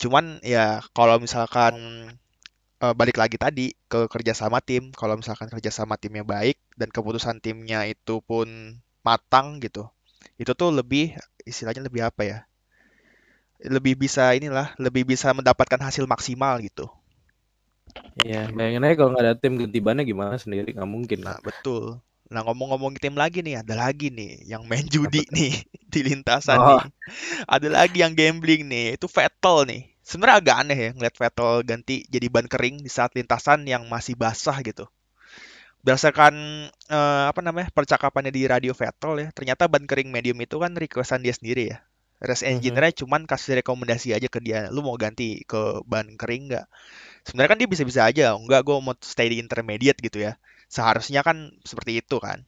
Cuman 0.00 0.40
ya 0.44 0.84
kalau 0.96 1.16
misalkan 1.20 1.74
eh, 2.84 2.94
balik 2.96 3.16
lagi 3.20 3.36
tadi 3.40 3.72
ke 3.88 4.08
kerjasama 4.08 4.60
tim, 4.64 4.92
kalau 4.92 5.16
misalkan 5.20 5.48
kerjasama 5.52 5.96
timnya 6.00 6.24
baik 6.24 6.56
dan 6.76 6.88
keputusan 6.92 7.40
timnya 7.44 7.84
itu 7.88 8.20
pun 8.24 8.48
matang 9.06 9.60
gitu, 9.64 9.88
itu 10.40 10.52
tuh 10.52 10.70
lebih 10.72 11.16
istilahnya 11.48 11.82
lebih 11.88 12.02
apa 12.04 12.22
ya? 12.24 12.38
Lebih 13.64 13.96
bisa 13.96 14.36
inilah, 14.36 14.76
lebih 14.76 15.08
bisa 15.08 15.32
mendapatkan 15.32 15.80
hasil 15.80 16.04
maksimal 16.04 16.60
gitu. 16.60 16.92
Iya, 18.24 18.36
bayangin 18.56 18.84
aja 18.84 18.94
kalau 18.98 19.10
nggak 19.12 19.24
ada 19.24 19.34
tim 19.42 19.52
ganti 19.60 19.78
bannya 19.86 20.04
gimana 20.10 20.34
sendiri 20.42 20.68
nggak 20.76 20.90
mungkin 20.94 21.20
Nah, 21.24 21.36
betul. 21.46 22.00
Nah, 22.32 22.42
ngomong-ngomong 22.46 22.98
tim 22.98 23.14
lagi 23.14 23.38
nih, 23.46 23.62
ada 23.62 23.74
lagi 23.78 24.10
nih 24.10 24.42
yang 24.50 24.62
main 24.70 24.86
judi 24.94 25.22
nih 25.30 25.52
di 25.92 26.00
lintasan 26.08 26.58
Oh, 26.58 26.66
nih. 26.66 26.82
Ada 27.54 27.68
lagi 27.78 27.98
yang 28.04 28.14
gambling 28.18 28.62
nih, 28.72 28.86
itu 28.98 29.06
Vettel 29.16 29.58
nih. 29.70 29.82
Sebenarnya 30.08 30.36
agak 30.42 30.56
aneh 30.62 30.78
ya 30.78 30.90
ngeliat 30.96 31.16
Vettel 31.20 31.52
ganti 31.70 31.96
jadi 32.14 32.26
ban 32.34 32.46
kering 32.52 32.76
di 32.86 32.90
saat 32.90 33.12
lintasan 33.18 33.60
yang 33.72 33.84
masih 33.94 34.14
basah 34.18 34.58
gitu. 34.68 34.86
Berdasarkan 35.84 36.34
eh, 36.90 37.24
apa 37.30 37.40
namanya 37.46 37.70
percakapannya 37.70 38.32
di 38.34 38.42
radio 38.50 38.72
Vettel 38.74 39.12
ya, 39.22 39.28
ternyata 39.30 39.70
ban 39.70 39.84
kering 39.86 40.10
medium 40.10 40.38
itu 40.42 40.58
kan 40.58 40.74
requestan 40.74 41.22
dia 41.22 41.34
sendiri 41.36 41.70
ya. 41.72 41.78
Race 42.18 42.42
mhm. 42.48 42.58
engineer-nya 42.58 43.04
cuman 43.04 43.28
kasih 43.28 43.60
rekomendasi 43.60 44.16
aja 44.16 44.26
ke 44.26 44.40
dia, 44.42 44.72
lu 44.74 44.80
mau 44.82 44.96
ganti 44.98 45.44
ke 45.46 45.84
ban 45.86 46.08
kering 46.18 46.50
nggak? 46.50 46.66
Sebenarnya 47.26 47.50
kan 47.50 47.58
dia 47.58 47.70
bisa-bisa 47.70 48.00
aja, 48.06 48.38
enggak 48.38 48.62
gue 48.62 48.76
mau 48.78 48.94
stay 49.02 49.26
di 49.34 49.42
intermediate 49.42 49.98
gitu 49.98 50.22
ya. 50.22 50.38
Seharusnya 50.70 51.26
kan 51.26 51.50
seperti 51.66 51.98
itu 51.98 52.22
kan. 52.22 52.46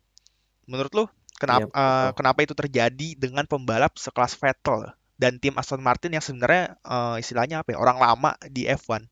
Menurut 0.70 0.92
lu 0.94 1.04
kenapa 1.35 1.66
betul. 1.66 2.14
kenapa 2.14 2.38
itu 2.47 2.54
terjadi 2.54 3.08
dengan 3.18 3.42
pembalap 3.50 3.99
sekelas 3.99 4.38
Vettel 4.38 4.94
dan 5.18 5.42
tim 5.42 5.58
Aston 5.58 5.82
Martin 5.82 6.14
yang 6.14 6.23
sebenarnya 6.23 6.78
eh, 6.87 7.16
istilahnya 7.18 7.66
apa 7.66 7.75
ya, 7.75 7.78
orang 7.82 7.99
lama 7.99 8.38
di 8.47 8.70
F1? 8.70 9.02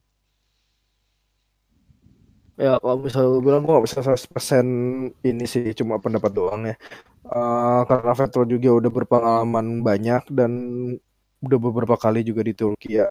Ya 2.57 2.79
kalau 2.81 2.97
misalnya 3.03 3.29
lu 3.37 3.43
bilang 3.43 3.67
gua 3.67 3.83
nggak 3.83 3.87
bisa 3.91 4.01
100% 4.01 4.65
ini 5.29 5.45
sih 5.45 5.75
cuma 5.75 5.99
pendapat 5.99 6.31
doang 6.31 6.63
ya. 6.63 6.79
Eh, 7.27 7.81
karena 7.91 8.13
Vettel 8.15 8.47
juga 8.47 8.71
udah 8.87 8.91
berpengalaman 8.95 9.83
banyak 9.83 10.31
dan 10.31 10.53
udah 11.43 11.59
beberapa 11.59 11.99
kali 11.99 12.23
juga 12.23 12.47
di 12.47 12.55
Turki 12.55 13.03
ya. 13.03 13.11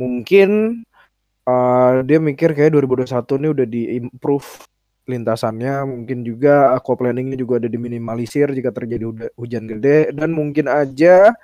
Mungkin 0.00 0.80
eh, 1.48 1.92
dia 2.06 2.18
mikir 2.22 2.54
kayak 2.56 2.72
2021 2.74 3.40
nih 3.42 3.50
udah 3.54 3.66
di-improve 3.66 4.48
lintasannya, 5.10 5.82
mungkin 5.82 6.22
juga 6.22 6.78
aquaplaning-nya 6.78 7.34
juga 7.34 7.58
ada 7.58 7.66
diminimalisir 7.66 8.54
jika 8.54 8.70
terjadi 8.70 9.10
hujan 9.34 9.66
gede 9.66 10.14
dan 10.14 10.30
mungkin 10.30 10.70
aja 10.70 11.34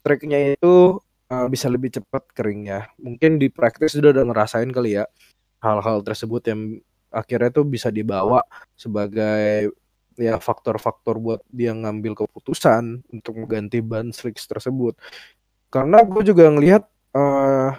tracknya 0.00 0.56
itu 0.56 0.98
eh, 1.28 1.46
bisa 1.52 1.68
lebih 1.68 1.92
cepat 2.00 2.24
keringnya. 2.32 2.88
Mungkin 2.96 3.36
di 3.36 3.52
praktis 3.52 3.92
sudah 3.96 4.10
udah 4.16 4.24
ngerasain 4.32 4.70
kali 4.72 4.96
ya 5.00 5.04
hal-hal 5.60 6.00
tersebut 6.06 6.42
yang 6.48 6.60
akhirnya 7.12 7.50
tuh 7.52 7.64
bisa 7.68 7.88
dibawa 7.92 8.44
sebagai 8.76 9.72
ya 10.18 10.36
faktor-faktor 10.42 11.16
buat 11.22 11.40
dia 11.48 11.72
ngambil 11.72 12.26
keputusan 12.26 13.06
untuk 13.14 13.32
mengganti 13.38 13.78
ban 13.84 14.10
slicks 14.10 14.44
tersebut. 14.50 14.98
Karena 15.68 16.02
gue 16.04 16.22
juga 16.24 16.48
ngelihat 16.48 16.82
eh 17.16 17.70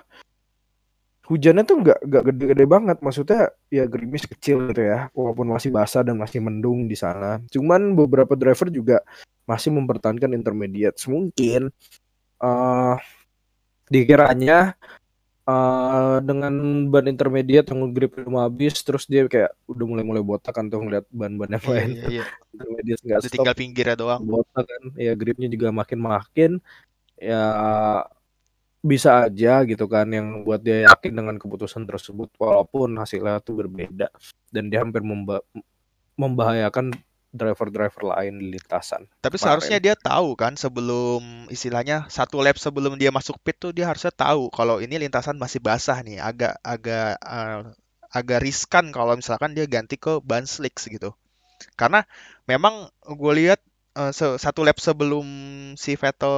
hujannya 1.29 1.63
tuh 1.69 1.77
nggak 1.86 2.00
nggak 2.09 2.24
gede-gede 2.33 2.65
banget, 2.65 2.98
maksudnya 3.05 3.41
ya 3.69 3.83
gerimis 3.86 4.25
kecil 4.25 4.57
gitu 4.74 4.81
ya, 4.81 5.07
walaupun 5.13 5.48
masih 5.55 5.69
basah 5.69 6.01
dan 6.07 6.17
masih 6.17 6.41
mendung 6.41 6.89
di 6.91 6.98
sana. 6.98 7.38
Cuman 7.53 7.93
beberapa 7.93 8.33
driver 8.33 8.67
juga 8.74 8.98
masih 9.50 9.69
mempertahankan 9.77 10.31
intermediate. 10.33 10.98
Mungkin 11.05 11.69
eh 12.43 12.95
dikiranya 13.89 14.74
eh 15.50 16.17
dengan 16.21 16.53
ban 16.93 17.05
intermediate 17.09 17.74
yang 17.74 17.89
grip 17.95 18.13
belum 18.17 18.38
habis 18.38 18.74
terus 18.86 19.09
dia 19.09 19.25
kayak 19.25 19.50
udah 19.65 19.86
mulai-mulai 19.89 20.21
botak 20.21 20.53
kan 20.53 20.69
tuh 20.69 20.77
ngeliat 20.86 21.05
ban-ban 21.09 21.50
yang 21.57 21.63
Iya, 21.65 21.71
lain 21.74 21.89
iya, 21.98 22.05
iya. 22.09 22.24
intermediate 22.53 23.01
nggak 23.05 23.19
stop 23.25 23.33
tinggal 23.33 23.55
pinggirnya 23.57 23.95
doang. 23.98 24.19
botak 24.29 24.65
kan 24.69 24.83
ya 24.93 25.12
gripnya 25.17 25.50
juga 25.50 25.67
makin-makin 25.74 26.51
ya 27.17 27.41
bisa 28.79 29.27
aja 29.27 29.63
gitu 29.67 29.86
kan 29.91 30.07
yang 30.07 30.48
buat 30.48 30.63
dia 30.63 30.88
yakin 30.88 31.12
dengan 31.12 31.36
keputusan 31.36 31.83
tersebut 31.83 32.31
walaupun 32.39 32.95
hasilnya 32.95 33.43
tuh 33.43 33.59
berbeda 33.59 34.07
dan 34.55 34.63
dia 34.71 34.79
hampir 34.79 35.03
memba- 35.03 35.43
membahayakan 36.15 36.95
driver-driver 37.29 38.09
lain 38.17 38.41
di 38.41 38.57
lintasan 38.57 39.05
Tapi 39.21 39.38
seharusnya 39.38 39.77
kemarin. 39.77 39.86
dia 39.93 39.95
tahu 40.00 40.29
kan 40.33 40.53
sebelum 40.57 41.45
istilahnya 41.53 42.09
satu 42.09 42.41
lap 42.41 42.57
sebelum 42.57 42.98
dia 42.98 43.13
masuk 43.13 43.38
pit 43.45 43.53
tuh 43.59 43.69
dia 43.69 43.86
harusnya 43.86 44.09
tahu 44.09 44.50
kalau 44.50 44.81
ini 44.81 44.98
lintasan 44.98 45.38
masih 45.38 45.62
basah 45.62 46.01
nih, 46.01 46.17
agak 46.17 46.57
agak 46.65 47.21
eh, 47.21 47.62
agak 48.09 48.39
riskan 48.41 48.89
kalau 48.89 49.13
misalkan 49.13 49.53
dia 49.53 49.69
ganti 49.69 49.93
ke 50.01 50.17
ban 50.25 50.50
slicks 50.50 50.89
gitu. 50.89 51.13
Karena 51.77 52.01
memang 52.50 52.89
gue 53.05 53.33
lihat 53.45 53.62
eh, 53.98 54.12
se- 54.15 54.39
satu 54.41 54.62
lap 54.67 54.77
sebelum 54.81 55.25
si 55.77 55.93
Vettel 56.00 56.36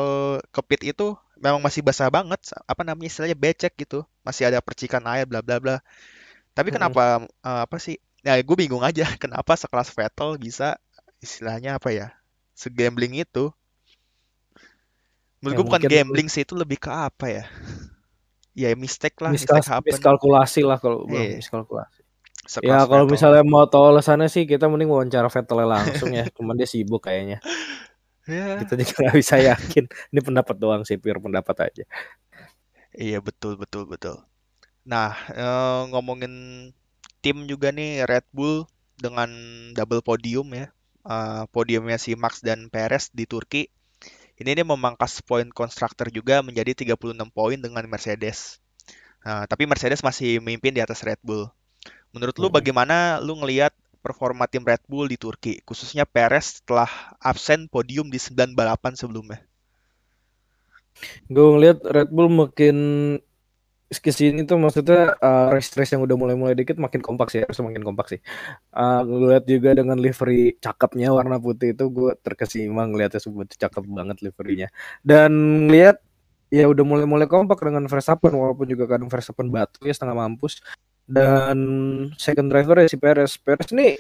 ke 0.54 0.62
pit 0.66 0.82
itu 0.96 1.16
memang 1.42 1.62
masih 1.66 1.82
basah 1.82 2.10
banget, 2.14 2.40
apa 2.70 2.82
namanya 2.86 3.10
istilahnya 3.10 3.38
becek 3.38 3.74
gitu, 3.82 4.06
masih 4.28 4.50
ada 4.54 4.60
percikan 4.62 5.02
air 5.10 5.26
bla 5.30 5.42
bla 5.42 5.58
bla. 5.64 5.76
Tapi 6.58 6.70
Mm-mm. 6.70 6.96
kenapa 6.96 7.24
eh, 7.46 7.62
apa 7.68 7.78
sih? 7.82 7.98
Ya 8.26 8.38
gue 8.42 8.58
bingung 8.60 8.84
aja 8.86 9.06
kenapa 9.24 9.54
sekelas 9.60 9.90
Vettel 9.96 10.38
bisa 10.42 10.78
istilahnya 11.24 11.78
apa 11.80 11.90
ya? 11.96 12.08
Segambling 12.58 13.20
itu. 13.24 13.52
Menurut 15.42 15.54
ya 15.54 15.58
gue 15.58 15.66
bukan 15.70 15.84
gambling 15.92 16.28
sih 16.34 16.42
itu 16.46 16.54
lebih 16.62 16.78
ke 16.82 16.90
apa 16.90 17.26
ya? 17.30 17.44
Ya 18.62 18.70
mistake 18.76 19.18
lah, 19.24 19.34
miskal 19.34 19.60
mistake 19.60 19.68
happen. 19.74 20.02
miskalkulasi 20.02 20.62
lah 20.70 20.78
kalau 20.84 21.00
Eh, 21.10 21.40
miskalkulasi 21.40 22.01
Ya 22.64 22.78
sekelas 22.80 22.86
kalau 22.90 23.06
Vettel. 23.06 23.14
misalnya 23.14 23.44
mau 23.46 23.66
tahu 23.70 23.94
alasannya 23.96 24.28
sih 24.32 24.44
kita 24.50 24.66
mending 24.72 24.90
wawancara 24.92 25.30
Vettel 25.32 25.60
langsung 25.68 26.10
ya. 26.14 26.26
Cuman 26.36 26.56
dia 26.60 26.68
sibuk 26.70 27.02
kayaknya. 27.08 27.40
Ya, 28.30 28.62
Kita 28.62 28.78
juga 28.78 28.94
nggak 29.10 29.18
bisa 29.18 29.36
yakin. 29.42 29.86
Ini 30.14 30.20
pendapat 30.22 30.56
doang 30.62 30.86
sih, 30.86 30.98
pure 31.02 31.18
pendapat 31.18 31.56
aja. 31.74 31.84
iya 33.06 33.18
betul 33.24 33.54
betul 33.62 33.84
betul. 33.88 34.16
Nah, 34.86 35.12
eh, 35.34 35.82
ngomongin 35.92 36.34
tim 37.24 37.38
juga 37.50 37.70
nih 37.74 38.06
Red 38.10 38.26
Bull 38.34 38.66
dengan 38.98 39.30
double 39.78 40.02
podium 40.06 40.48
ya. 40.54 40.68
Eh, 41.06 41.44
podiumnya 41.54 41.98
si 41.98 42.14
Max 42.18 42.42
dan 42.46 42.70
Perez 42.74 43.10
di 43.14 43.26
Turki. 43.26 43.70
Ini 44.42 44.52
dia 44.58 44.66
memangkas 44.66 45.22
poin 45.22 45.48
konstruktor 45.54 46.10
juga 46.10 46.42
menjadi 46.42 46.74
36 46.74 47.30
poin 47.30 47.58
dengan 47.62 47.86
Mercedes. 47.90 48.62
Nah, 49.26 49.46
tapi 49.50 49.64
Mercedes 49.70 50.02
masih 50.02 50.42
memimpin 50.42 50.74
di 50.74 50.82
atas 50.82 51.02
Red 51.06 51.22
Bull. 51.22 51.46
Menurut 52.12 52.36
lu 52.40 52.48
Mm-mm. 52.48 52.58
bagaimana 52.60 53.20
lu 53.24 53.40
ngelihat 53.40 53.72
performa 54.02 54.50
tim 54.50 54.66
Red 54.66 54.84
Bull 54.90 55.08
di 55.08 55.16
Turki, 55.16 55.62
khususnya 55.64 56.04
Perez 56.04 56.60
setelah 56.60 56.90
absen 57.22 57.70
podium 57.70 58.10
di 58.10 58.18
9 58.18 58.58
balapan 58.58 58.98
sebelumnya? 58.98 59.40
Gue 61.32 61.48
ngeliat 61.56 61.80
Red 61.88 62.10
Bull 62.12 62.28
makin 62.28 62.78
ke 63.92 64.12
sini 64.16 64.48
tuh 64.48 64.56
maksudnya 64.56 65.20
uh, 65.20 65.52
race-race 65.52 65.92
yang 65.92 66.08
udah 66.08 66.16
mulai-mulai 66.16 66.56
dikit 66.56 66.80
makin 66.80 67.04
kompak 67.04 67.28
sih 67.28 67.44
harus 67.44 67.60
makin 67.60 67.84
kompak 67.84 68.08
sih. 68.08 68.20
Uh, 68.72 69.04
ngeliat 69.04 69.44
juga 69.44 69.76
dengan 69.76 70.00
livery 70.00 70.56
cakepnya 70.64 71.12
warna 71.12 71.36
putih 71.44 71.76
itu 71.76 71.92
gue 71.92 72.16
terkesima 72.24 72.88
ngeliatnya 72.88 73.20
sebut 73.20 73.52
cakep 73.52 73.84
banget 73.92 74.24
liverynya. 74.24 74.68
Dan 75.04 75.68
lihat 75.68 76.00
ya 76.48 76.72
udah 76.72 76.84
mulai-mulai 76.88 77.28
kompak 77.28 77.60
dengan 77.60 77.84
Verstappen 77.92 78.32
walaupun 78.32 78.64
juga 78.68 78.88
kadang 78.88 79.12
Verstappen 79.12 79.52
batu 79.52 79.84
ya 79.84 79.92
setengah 79.92 80.16
mampus. 80.16 80.64
Dan 81.12 81.58
second 82.16 82.48
driver 82.48 82.80
ya 82.80 82.88
si 82.88 82.96
Perez. 82.96 83.36
Perez 83.36 83.68
nih 83.76 84.00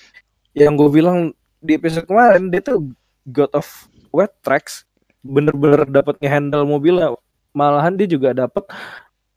yang 0.55 0.79
gue 0.79 0.87
bilang 0.87 1.35
di 1.59 1.75
episode 1.75 2.07
kemarin 2.07 2.47
dia 2.47 2.63
tuh 2.63 2.91
god 3.27 3.51
of 3.51 3.67
wet 4.11 4.31
tracks 4.43 4.83
bener-bener 5.21 5.85
dapat 5.87 6.17
ngehandle 6.19 6.65
mobilnya 6.65 7.13
malahan 7.53 7.93
dia 7.93 8.09
juga 8.09 8.33
dapat 8.33 8.65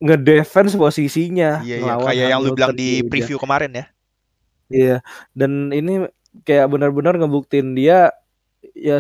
ngedefense 0.00 0.74
posisinya 0.74 1.60
Iya, 1.62 1.76
iya, 1.84 1.94
kayak 2.00 2.26
yang 2.34 2.40
lu 2.42 2.56
bilang 2.56 2.74
di 2.74 3.04
preview 3.06 3.38
kemarin 3.38 3.72
ya. 3.74 3.86
Iya, 4.72 4.96
dan 5.36 5.70
ini 5.70 6.08
kayak 6.42 6.72
benar-benar 6.72 7.14
ngebuktiin 7.20 7.76
dia 7.76 8.10
ya 8.74 8.98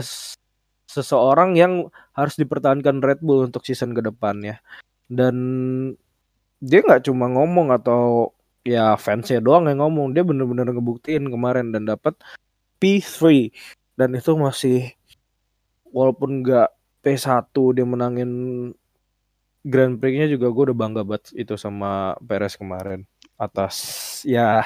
seseorang 0.86 1.58
yang 1.58 1.90
harus 2.14 2.38
dipertahankan 2.38 3.02
Red 3.02 3.24
Bull 3.24 3.48
untuk 3.48 3.66
season 3.66 3.96
ke 3.96 4.04
depannya. 4.04 4.60
Dan 5.10 5.34
dia 6.62 6.80
nggak 6.84 7.10
cuma 7.10 7.26
ngomong 7.32 7.74
atau 7.74 8.30
ya 8.64 8.96
fansnya 8.96 9.38
doang 9.44 9.68
yang 9.68 9.80
ngomong, 9.84 10.16
dia 10.16 10.24
benar-benar 10.24 10.66
ngebuktiin 10.72 11.24
kemarin 11.28 11.70
dan 11.74 11.84
dapat 11.84 12.16
P3 12.80 13.52
dan 13.98 14.10
itu 14.16 14.32
masih 14.34 14.92
walaupun 15.94 16.42
nggak 16.42 16.68
P1 17.04 17.72
dia 17.76 17.84
menangin 17.86 18.30
Grand 19.64 19.96
Prix-nya 19.96 20.28
juga 20.28 20.52
gue 20.52 20.62
udah 20.72 20.76
bangga 20.76 21.02
banget 21.08 21.32
itu 21.36 21.54
sama 21.56 22.16
Perez 22.20 22.54
kemarin 22.60 23.00
atas 23.40 23.74
ya 24.24 24.64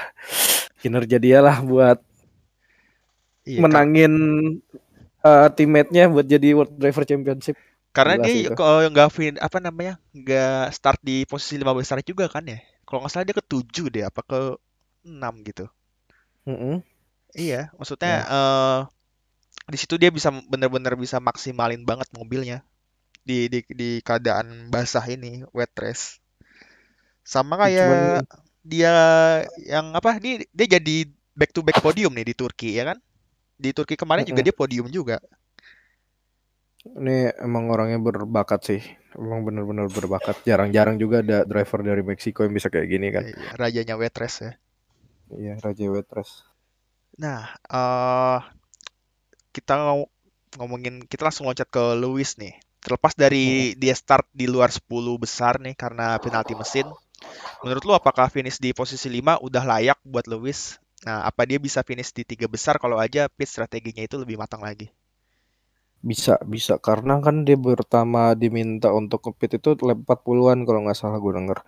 kinerja 0.83 1.19
dia 1.23 1.39
lah 1.39 1.63
buat 1.63 1.99
Iya, 3.49 3.65
menangin 3.65 4.13
uh, 5.25 5.49
teammate-nya 5.57 6.05
buat 6.13 6.27
jadi 6.29 6.49
World 6.57 6.77
Driver 6.77 7.05
Championship. 7.09 7.57
karena 7.97 8.21
sih 8.29 8.47
dia 8.47 8.55
kalau 8.55 8.85
nggak 8.93 9.09
fin- 9.11 9.41
apa 9.41 9.59
namanya 9.59 9.99
nggak 10.15 10.71
start 10.77 11.01
di 11.03 11.25
posisi 11.27 11.57
lima 11.59 11.73
besar 11.75 11.99
juga 12.05 12.29
kan 12.29 12.45
ya. 12.47 12.61
Kalau 12.89 12.99
nggak 13.05 13.13
salah 13.13 13.27
dia 13.29 13.37
ke 13.41 13.45
tujuh 13.53 13.87
deh, 13.95 14.05
apa 14.11 14.21
ke 14.31 14.41
enam 15.07 15.35
gitu. 15.49 15.67
Mm-mm. 16.47 16.83
Iya, 17.37 17.61
maksudnya 17.79 18.11
Ya, 18.11 18.29
eh 18.35 18.79
di 19.73 19.77
situ 19.81 19.95
dia 20.03 20.11
bisa 20.19 20.31
bener-bener 20.53 20.95
bisa 21.05 21.19
maksimalin 21.29 21.83
banget 21.91 22.09
mobilnya 22.19 22.59
di 23.29 23.39
di 23.53 23.61
di 23.81 23.91
keadaan 24.07 24.49
basah 24.75 25.05
ini, 25.17 25.33
wet 25.57 25.73
race. 25.83 26.07
Sama 27.23 27.55
cuman 27.77 28.01
kayak 28.01 28.25
dia 28.65 28.93
yang 29.65 29.93
apa? 29.97 30.17
Dia 30.23 30.43
dia 30.53 30.67
jadi 30.79 30.97
back 31.39 31.51
to 31.55 31.61
back 31.65 31.79
podium 31.85 32.13
nih 32.17 32.27
di 32.33 32.35
Turki 32.37 32.77
ya 32.79 32.85
kan? 32.95 32.99
Di 33.59 33.71
Turki 33.77 33.95
kemarin 33.99 34.25
juga 34.29 34.41
mm-mm. 34.41 34.47
dia 34.47 34.55
podium 34.57 34.89
juga. 34.93 35.19
ini 36.99 37.17
emang 37.47 37.65
orangnya 37.75 37.99
berbakat 38.07 38.61
sih. 38.69 38.81
Emang 39.17 39.41
bener-bener 39.47 39.89
berbakat. 39.89 40.37
Jarang-jarang 40.45 41.01
juga 41.01 41.25
ada 41.25 41.47
driver 41.49 41.81
dari 41.81 42.03
Meksiko 42.05 42.45
yang 42.45 42.53
bisa 42.53 42.69
kayak 42.69 42.89
gini 42.91 43.09
kan. 43.09 43.23
Iya, 43.25 43.49
rajanya 43.57 43.95
wet 43.97 44.15
race 44.21 44.39
ya. 44.45 44.53
Iya, 45.29 45.61
Raja 45.61 45.85
Wetres. 45.93 46.31
Nah, 47.21 47.53
eh 47.69 48.41
kita 49.53 49.75
ngom- 49.77 50.11
ngomongin 50.57 51.05
kita 51.05 51.29
langsung 51.29 51.45
loncat 51.49 51.69
ke 51.69 51.83
Lewis 52.01 52.41
nih. 52.41 52.57
Terlepas 52.81 53.13
dari 53.13 53.75
dia 53.77 53.93
start 53.93 54.25
di 54.33 54.47
luar 54.49 54.71
10 54.73 55.19
besar 55.21 55.61
nih 55.61 55.75
karena 55.77 56.17
penalti 56.23 56.55
mesin, 56.57 56.87
menurut 57.61 57.83
lu 57.85 57.93
apakah 57.93 58.31
finish 58.33 58.57
di 58.63 58.71
posisi 58.73 59.11
5 59.13 59.37
udah 59.43 59.65
layak 59.67 59.99
buat 60.07 60.25
Lewis? 60.31 60.81
Nah, 61.05 61.27
apa 61.29 61.45
dia 61.45 61.59
bisa 61.61 61.85
finish 61.85 62.11
di 62.15 62.23
tiga 62.25 62.47
besar 62.49 62.81
kalau 62.81 62.97
aja 62.97 63.29
pit 63.29 63.51
strateginya 63.51 64.03
itu 64.07 64.17
lebih 64.17 64.39
matang 64.41 64.63
lagi? 64.65 64.89
Bisa, 65.99 66.39
bisa. 66.47 66.79
Karena 66.79 67.19
kan 67.19 67.43
dia 67.43 67.59
pertama 67.59 68.33
diminta 68.39 68.95
untuk 68.95 69.35
pit 69.35 69.59
itu 69.59 69.75
lap 69.83 69.99
40-an 70.07 70.63
kalau 70.63 70.81
nggak 70.87 70.99
salah 70.99 71.19
gue 71.19 71.33
denger. 71.35 71.59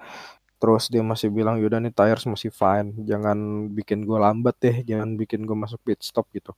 Terus 0.61 0.93
dia 0.93 1.03
masih 1.03 1.33
bilang, 1.33 1.59
yaudah 1.59 1.81
nih 1.83 1.91
tires 1.91 2.25
masih 2.31 2.53
fine. 2.55 2.95
Jangan 3.03 3.71
bikin 3.75 4.07
gue 4.07 4.19
lambat 4.21 4.55
deh. 4.63 4.77
Jangan 4.87 5.19
bikin 5.19 5.43
gue 5.49 5.57
masuk 5.59 5.83
pit 5.83 5.99
stop 6.05 6.31
gitu. 6.31 6.55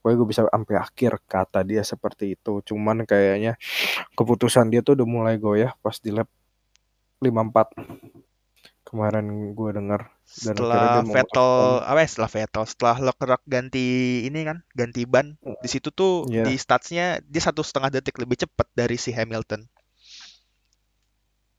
Pokoknya 0.00 0.16
gue 0.16 0.28
bisa 0.28 0.42
sampai 0.48 0.76
akhir 0.78 1.12
kata 1.26 1.60
dia 1.66 1.82
seperti 1.82 2.38
itu. 2.38 2.62
Cuman 2.62 3.02
kayaknya 3.04 3.58
keputusan 4.14 4.70
dia 4.70 4.80
tuh 4.86 4.94
udah 4.96 5.08
mulai 5.08 5.34
goyah 5.36 5.74
pas 5.82 5.98
di 5.98 6.14
lap 6.14 6.28
54 7.20 7.74
kemarin 8.86 9.26
gue 9.52 9.70
denger. 9.76 10.02
Dan 10.30 10.54
Setelah 10.54 11.02
Vettel, 11.02 11.50
apa 11.82 11.98
ya 12.06 12.08
setelah 12.08 12.30
Vettel, 12.30 12.64
setelah 12.64 12.96
Leclerc 13.10 13.42
ganti 13.50 13.86
ini 14.22 14.46
kan, 14.46 14.62
ganti 14.78 15.02
ban, 15.02 15.34
di 15.42 15.68
situ 15.68 15.90
tuh 15.90 16.22
di 16.30 16.38
ya 16.38 16.54
statsnya 16.54 17.18
dia 17.26 17.42
satu 17.42 17.66
setengah 17.66 17.98
detik 17.98 18.14
lebih 18.22 18.38
cepat 18.46 18.70
dari 18.70 18.94
si 18.94 19.10
Hamilton. 19.10 19.66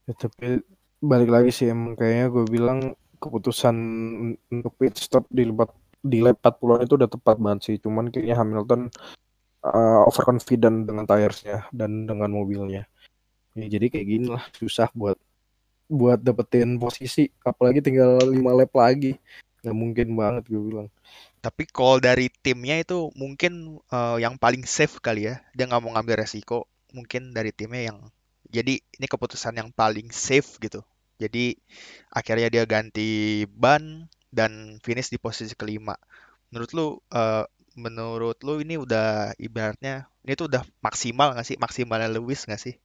Ya, 0.08 0.14
tapi 0.16 0.64
balik 1.04 1.30
lagi 1.30 1.52
sih 1.52 1.68
emang 1.68 2.00
kayaknya 2.00 2.32
gue 2.32 2.46
bilang 2.48 2.80
keputusan 3.20 3.76
untuk 4.50 4.74
pit 4.80 4.96
stop 4.96 5.28
di 5.28 5.46
lap 5.46 5.76
di 6.02 6.24
lap 6.24 6.42
40-an 6.42 6.88
itu 6.88 6.94
udah 6.96 7.10
tepat 7.12 7.38
banget 7.38 7.60
sih. 7.68 7.76
Cuman 7.78 8.08
kayaknya 8.08 8.40
Hamilton 8.40 8.88
uh, 9.68 10.08
overconfident 10.10 10.90
dengan 10.90 11.06
tiresnya 11.06 11.70
dan 11.76 12.10
dengan 12.10 12.32
mobilnya. 12.34 12.88
Ya, 13.52 13.68
jadi 13.68 13.92
kayak 13.92 14.08
gini 14.08 14.28
lah 14.32 14.48
susah 14.56 14.88
buat 14.96 15.20
buat 15.92 16.24
dapetin 16.24 16.80
posisi 16.80 17.28
apalagi 17.44 17.84
tinggal 17.84 18.18
5 18.24 18.32
lap 18.32 18.72
lagi. 18.72 19.20
Nggak 19.62 19.78
mungkin 19.78 20.08
banget 20.16 20.44
gue 20.48 20.62
bilang. 20.62 20.88
Tapi 21.44 21.68
call 21.70 22.00
dari 22.00 22.32
timnya 22.32 22.80
itu 22.80 23.12
mungkin 23.14 23.84
eh, 23.92 24.18
yang 24.24 24.40
paling 24.40 24.64
safe 24.64 24.98
kali 25.04 25.28
ya. 25.30 25.44
Dia 25.52 25.68
nggak 25.68 25.82
mau 25.84 25.92
ngambil 26.00 26.24
resiko. 26.24 26.66
Mungkin 26.96 27.36
dari 27.36 27.52
timnya 27.52 27.94
yang 27.94 28.00
jadi 28.52 28.80
ini 28.80 29.08
keputusan 29.08 29.60
yang 29.60 29.70
paling 29.76 30.10
safe 30.10 30.58
gitu. 30.64 30.82
Jadi 31.22 31.60
akhirnya 32.10 32.50
dia 32.50 32.64
ganti 32.66 33.44
ban 33.46 34.10
dan 34.34 34.82
finish 34.82 35.12
di 35.14 35.20
posisi 35.22 35.54
kelima. 35.54 35.94
Menurut 36.50 36.72
lu, 36.74 36.88
eh, 37.14 37.46
menurut 37.78 38.38
lu 38.44 38.60
ini 38.64 38.76
udah 38.80 39.36
ibaratnya 39.40 40.12
ini 40.22 40.34
tuh 40.38 40.48
udah 40.50 40.64
maksimal 40.86 41.34
nggak 41.34 41.48
sih? 41.48 41.58
Maksimalnya 41.58 42.10
Lewis 42.12 42.46
nggak 42.46 42.62
sih? 42.62 42.76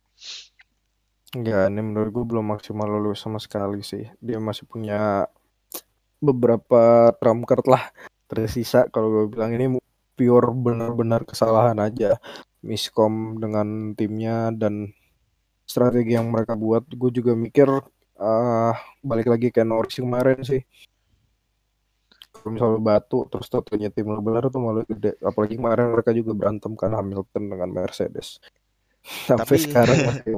Enggak, 1.37 1.69
ini 1.69 1.81
menurut 1.85 2.11
gue 2.17 2.25
belum 2.33 2.47
maksimal 2.57 2.89
lulus 2.89 3.21
sama 3.21 3.37
sekali 3.37 3.85
sih. 3.85 4.09
Dia 4.25 4.41
masih 4.41 4.65
punya 4.65 5.29
beberapa 6.17 7.13
trump 7.21 7.45
card 7.45 7.67
lah 7.69 7.85
tersisa. 8.25 8.89
Kalau 8.89 9.13
gue 9.13 9.25
bilang 9.37 9.53
ini 9.53 9.77
pure 10.17 10.49
benar-benar 10.57 11.29
kesalahan 11.29 11.77
aja. 11.77 12.17
Miskom 12.65 13.37
dengan 13.37 13.93
timnya 13.93 14.49
dan 14.49 14.97
strategi 15.69 16.17
yang 16.17 16.33
mereka 16.33 16.57
buat 16.57 16.89
gue 16.89 17.11
juga 17.13 17.37
mikir 17.37 17.69
ah 18.17 18.73
balik 19.05 19.29
lagi 19.29 19.53
kayak 19.53 19.69
Norris 19.69 20.01
kemarin 20.01 20.41
sih. 20.41 20.65
Kalau 22.33 22.49
misalnya 22.49 22.81
batu 22.81 23.29
terus 23.29 23.53
tentunya 23.53 23.93
tim 23.93 24.09
lo 24.09 24.25
benar 24.25 24.49
tuh 24.49 24.65
malah 24.65 24.89
gede. 24.89 25.21
Apalagi 25.21 25.61
kemarin 25.61 25.93
mereka 25.93 26.17
juga 26.17 26.33
berantem 26.33 26.73
kan 26.81 26.97
Hamilton 26.97 27.45
dengan 27.53 27.69
Mercedes 27.77 28.41
sampai 29.27 29.57
Tapi 29.57 29.57
sekarang 29.59 29.99
masih 30.09 30.35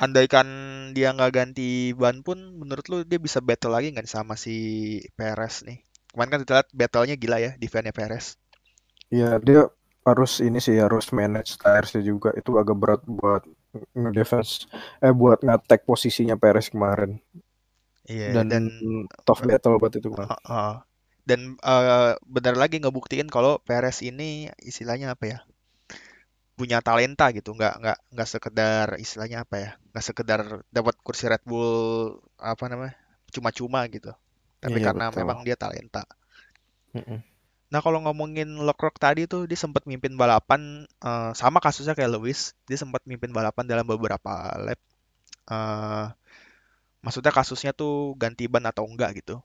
andaikan 0.00 0.48
dia 0.96 1.12
nggak 1.12 1.32
ganti 1.34 1.92
ban 1.92 2.24
pun, 2.26 2.38
menurut 2.60 2.84
lu 2.90 2.96
dia 3.04 3.20
bisa 3.20 3.38
battle 3.44 3.74
lagi 3.76 3.92
nggak 3.92 4.08
sama 4.08 4.34
si 4.34 4.56
Perez 5.18 5.64
nih? 5.68 5.78
Kemarin 6.12 6.30
kan 6.32 6.40
kita 6.44 6.54
lihat 6.58 6.68
battle-nya 6.72 7.16
gila 7.20 7.38
ya, 7.38 7.52
defense-nya 7.60 7.94
Perez. 7.94 8.26
ya 9.08 9.40
dia 9.40 9.62
harus 10.08 10.40
ini 10.40 10.58
sih 10.60 10.76
harus 10.80 11.12
manage 11.12 11.56
tires 11.60 11.92
juga 12.00 12.30
itu 12.40 12.50
agak 12.60 12.76
berat 12.76 13.02
buat 13.04 13.42
ngedefense 13.92 14.68
eh 15.04 15.12
buat 15.12 15.38
nge-attack 15.44 15.84
posisinya 15.88 16.36
Perez 16.40 16.72
kemarin 16.72 17.20
Iya, 18.08 18.32
dan 18.32 18.48
dan 18.48 18.64
tough 19.26 19.44
battle 19.44 19.76
buat 19.76 19.92
itu 19.92 20.08
kan 20.16 20.28
uh, 20.32 20.36
uh, 20.48 20.74
dan 21.28 21.60
eh, 21.60 22.12
benar 22.24 22.54
lagi 22.56 22.80
ngebuktiin 22.80 23.28
kalau 23.28 23.60
Perez 23.60 24.00
ini 24.00 24.48
istilahnya 24.64 25.12
apa 25.12 25.24
ya? 25.28 25.38
Punya 26.58 26.78
talenta 26.86 27.26
gitu, 27.36 27.50
nggak 27.58 27.74
nggak 27.82 27.98
nggak 28.14 28.28
sekedar 28.34 28.86
istilahnya 29.04 29.38
apa 29.46 29.56
ya? 29.64 29.70
Nggak 29.94 30.04
sekedar 30.08 30.40
dapat 30.76 30.94
kursi 31.06 31.24
Red 31.32 31.44
Bull 31.50 31.70
apa 32.52 32.64
namanya? 32.72 32.94
Cuma-cuma 33.34 33.80
gitu. 33.94 34.10
Tapi 34.62 34.78
iya 34.78 34.86
karena 34.86 35.04
betul 35.04 35.18
memang 35.18 35.38
dia 35.46 35.56
talenta. 35.62 36.02
Mm-mm. 36.94 37.22
Nah, 37.68 37.80
kalau 37.84 38.00
ngomongin 38.04 38.48
Leclerc 38.64 38.96
tadi 38.96 39.28
tuh 39.28 39.44
dia 39.44 39.58
sempat 39.60 39.84
mimpin 39.84 40.16
balapan 40.16 40.88
eh, 41.04 41.30
sama 41.36 41.58
kasusnya 41.60 41.92
kayak 41.96 42.16
Lewis, 42.16 42.56
dia 42.68 42.78
sempat 42.80 43.02
mimpin 43.04 43.30
balapan 43.36 43.64
dalam 43.68 43.84
beberapa 43.84 44.32
lap. 44.66 44.80
Eh, 45.50 46.06
maksudnya 47.04 47.32
kasusnya 47.34 47.72
tuh 47.80 48.14
ganti 48.22 48.44
ban 48.52 48.64
atau 48.70 48.84
enggak 48.90 49.10
gitu. 49.22 49.36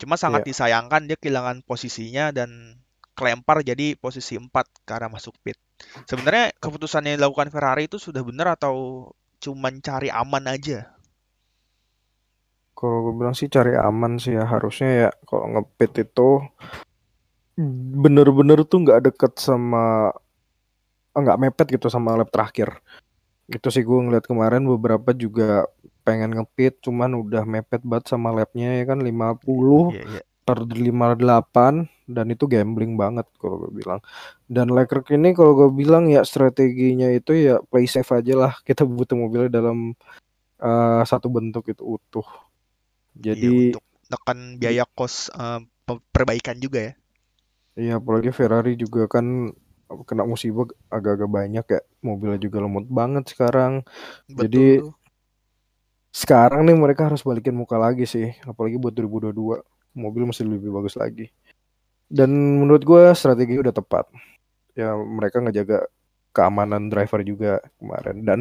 Cuma 0.00 0.16
sangat 0.20 0.42
Iya. 0.42 0.48
disayangkan 0.48 1.02
dia 1.08 1.16
kehilangan 1.20 1.62
posisinya 1.68 2.24
dan 2.34 2.50
kelempar 3.18 3.66
jadi 3.66 3.98
posisi 3.98 4.38
4 4.38 4.46
ke 4.86 4.92
arah 4.94 5.10
masuk 5.10 5.34
pit. 5.42 5.58
Sebenarnya 6.06 6.54
keputusan 6.62 7.10
yang 7.10 7.18
dilakukan 7.18 7.50
Ferrari 7.50 7.90
itu 7.90 7.98
sudah 7.98 8.22
benar 8.22 8.54
atau 8.54 9.10
cuman 9.42 9.82
cari 9.82 10.06
aman 10.14 10.46
aja? 10.46 10.94
Kalau 12.78 13.10
gue 13.10 13.14
bilang 13.18 13.34
sih 13.34 13.50
cari 13.50 13.74
aman 13.74 14.22
sih 14.22 14.38
ya 14.38 14.46
harusnya 14.46 14.88
ya 14.88 15.10
kalau 15.26 15.50
ngepit 15.50 16.06
itu 16.06 16.38
bener-bener 17.98 18.62
tuh 18.62 18.86
nggak 18.86 19.10
deket 19.10 19.34
sama 19.42 20.14
ah, 21.10 21.18
nggak 21.18 21.40
mepet 21.42 21.66
gitu 21.74 21.90
sama 21.90 22.14
lap 22.14 22.30
terakhir. 22.30 22.78
Itu 23.50 23.74
sih 23.74 23.82
gue 23.82 23.98
ngeliat 23.98 24.30
kemarin 24.30 24.62
beberapa 24.62 25.10
juga 25.10 25.66
pengen 26.06 26.38
ngepit 26.38 26.80
cuman 26.86 27.18
udah 27.18 27.42
mepet 27.42 27.82
banget 27.82 28.14
sama 28.14 28.30
lapnya 28.30 28.78
ya 28.78 28.84
kan 28.88 29.02
50 29.02 29.44
Iya, 29.92 30.02
iya. 30.06 30.22
per 30.46 30.64
58 30.64 31.97
dan 32.08 32.32
itu 32.32 32.48
gambling 32.48 32.96
banget 32.96 33.28
kalau 33.36 33.68
gue 33.68 33.72
bilang. 33.84 34.00
Dan 34.48 34.72
Leclerc 34.72 35.12
ini 35.12 35.36
kalau 35.36 35.52
gue 35.54 35.70
bilang 35.76 36.08
ya 36.08 36.24
strateginya 36.24 37.12
itu 37.12 37.36
ya 37.36 37.60
play 37.68 37.84
safe 37.84 38.08
aja 38.16 38.34
lah. 38.34 38.52
Kita 38.68 38.88
butuh 38.88 39.14
mobilnya 39.14 39.60
dalam 39.60 39.92
eh, 40.58 41.02
satu 41.04 41.28
bentuk 41.28 41.68
itu 41.68 41.84
utuh. 41.84 42.24
Iya, 43.20 43.36
Jadi 43.36 43.52
untuk 43.76 43.84
nekan 44.08 44.38
biaya 44.56 44.84
kos 44.96 45.28
eh, 45.36 45.60
pe- 45.84 46.04
perbaikan 46.08 46.56
juga 46.56 46.80
ya. 46.80 46.92
ya 47.76 47.92
apalagi 48.00 48.32
Ferrari 48.32 48.74
juga 48.74 49.04
kan 49.06 49.52
kena 50.08 50.24
musibah 50.24 50.68
agak-agak 50.88 51.28
banyak 51.28 51.66
ya. 51.68 51.80
Mobilnya 52.00 52.40
juga 52.40 52.64
lemot 52.64 52.88
banget 52.88 53.28
sekarang. 53.36 53.84
Jadi 54.32 54.80
Betul 54.80 54.88
tuh. 54.88 54.92
sekarang 56.08 56.64
nih 56.64 56.76
mereka 56.76 57.06
harus 57.08 57.20
balikin 57.20 57.52
muka 57.52 57.76
lagi 57.76 58.08
sih. 58.08 58.32
Apalagi 58.48 58.80
buat 58.80 58.96
2022 58.96 59.60
mobil 59.96 60.22
masih 60.28 60.44
lebih 60.48 60.70
bagus 60.72 60.96
lagi. 60.96 61.28
Dan 62.08 62.30
menurut 62.64 62.82
gue 62.84 63.02
strategi 63.16 63.60
udah 63.60 63.74
tepat. 63.74 64.08
Ya 64.78 64.94
mereka 64.96 65.42
ngejaga 65.44 65.88
keamanan 66.36 66.88
driver 66.92 67.20
juga 67.26 67.60
kemarin 67.80 68.16
dan 68.28 68.38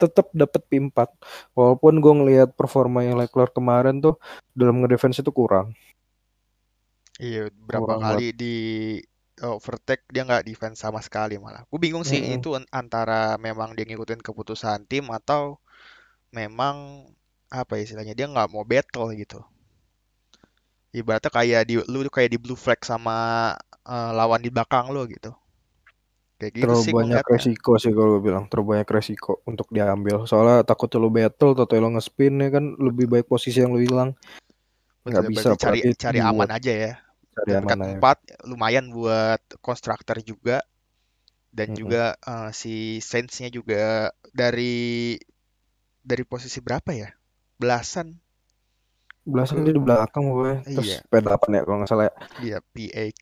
tetap 0.00 0.28
dapat 0.36 0.62
P4. 0.70 1.08
Walaupun 1.58 1.98
gue 2.04 2.12
ngelihat 2.20 2.50
performa 2.58 3.02
yang 3.06 3.16
Leclerc 3.20 3.52
kemarin 3.56 3.98
tuh 4.04 4.16
dalam 4.54 4.82
ngedefense 4.82 5.22
itu 5.24 5.32
kurang, 5.34 5.74
Iya, 7.24 7.42
berapa 7.68 7.92
kurang 7.92 8.04
banget. 8.04 8.04
kali 8.04 8.26
di 8.40 8.46
overtake 9.54 10.02
dia 10.14 10.22
nggak 10.28 10.44
defense 10.48 10.78
sama 10.84 11.00
sekali 11.06 11.34
malah. 11.44 11.62
Gue 11.70 11.80
bingung 11.84 12.04
sih 12.10 12.20
Mm-mm. 12.22 12.34
itu 12.36 12.48
an- 12.58 12.70
antara 12.80 13.20
memang 13.46 13.68
dia 13.76 13.84
ngikutin 13.88 14.20
keputusan 14.26 14.78
tim 14.90 15.04
atau 15.18 15.42
memang 16.38 16.76
apa 17.60 17.72
ya 17.78 17.82
istilahnya 17.86 18.14
dia 18.18 18.26
nggak 18.32 18.48
mau 18.54 18.64
battle 18.72 19.06
gitu. 19.22 19.38
Ibaratnya 20.92 21.32
kayak 21.32 21.62
di 21.64 21.74
lu 21.80 22.04
kayak 22.12 22.30
di 22.36 22.38
blue 22.38 22.58
flag 22.58 22.80
sama 22.84 23.16
eh, 23.88 24.10
lawan 24.12 24.44
di 24.44 24.52
belakang 24.52 24.92
lo 24.92 25.08
gitu. 25.08 25.32
Kayak 26.42 26.52
gitu 26.58 26.64
Terlalu 26.66 26.82
sih 26.82 26.92
banyak 26.92 27.22
ngeliatnya. 27.22 27.34
resiko 27.38 27.72
sih 27.78 27.92
kalau 27.94 28.18
gue 28.18 28.22
bilang, 28.26 28.44
terlalu 28.50 28.66
banyak 28.74 28.88
resiko 28.90 29.32
untuk 29.46 29.70
diambil. 29.70 30.26
Soalnya 30.26 30.66
takut 30.66 30.90
lo 30.98 31.06
battle 31.06 31.54
atau 31.54 31.78
lo 31.78 31.88
nge-spin 31.94 32.34
ya 32.42 32.48
kan 32.50 32.74
lebih 32.82 33.06
baik 33.06 33.26
posisi 33.30 33.62
yang 33.62 33.70
lo 33.70 33.78
hilang. 33.78 34.18
Nggak 35.06 35.22
bisa 35.30 35.54
cari 35.58 35.80
cari 35.94 36.18
aman 36.18 36.46
world 36.46 36.58
aja 36.58 36.72
ya. 36.74 36.92
cari 37.32 37.50
aman 37.56 37.78
aja. 37.80 37.96
4 37.98 38.50
lumayan 38.50 38.92
buat 38.92 39.40
konstruktor 39.62 40.18
juga 40.20 40.66
dan 41.54 41.74
juga 41.78 42.18
eh, 42.20 42.50
si 42.50 42.98
Saints-nya 42.98 43.48
juga 43.50 44.10
dari 44.34 45.16
dari 46.02 46.24
posisi 46.26 46.58
berapa 46.58 46.90
ya? 46.90 47.10
Belasan 47.56 48.21
Belasan 49.22 49.62
ke 49.62 49.70
dia 49.70 49.74
di 49.78 49.82
belakang 49.82 50.24
gue, 50.34 50.50
terus 50.74 50.90
iya, 50.90 50.98
P8 51.10 51.50
ya 51.54 51.62
kalau 51.62 51.76
nggak 51.78 51.90
salah 51.90 52.04
ya. 52.10 52.14
iya 52.40 52.58
P8 52.72 53.14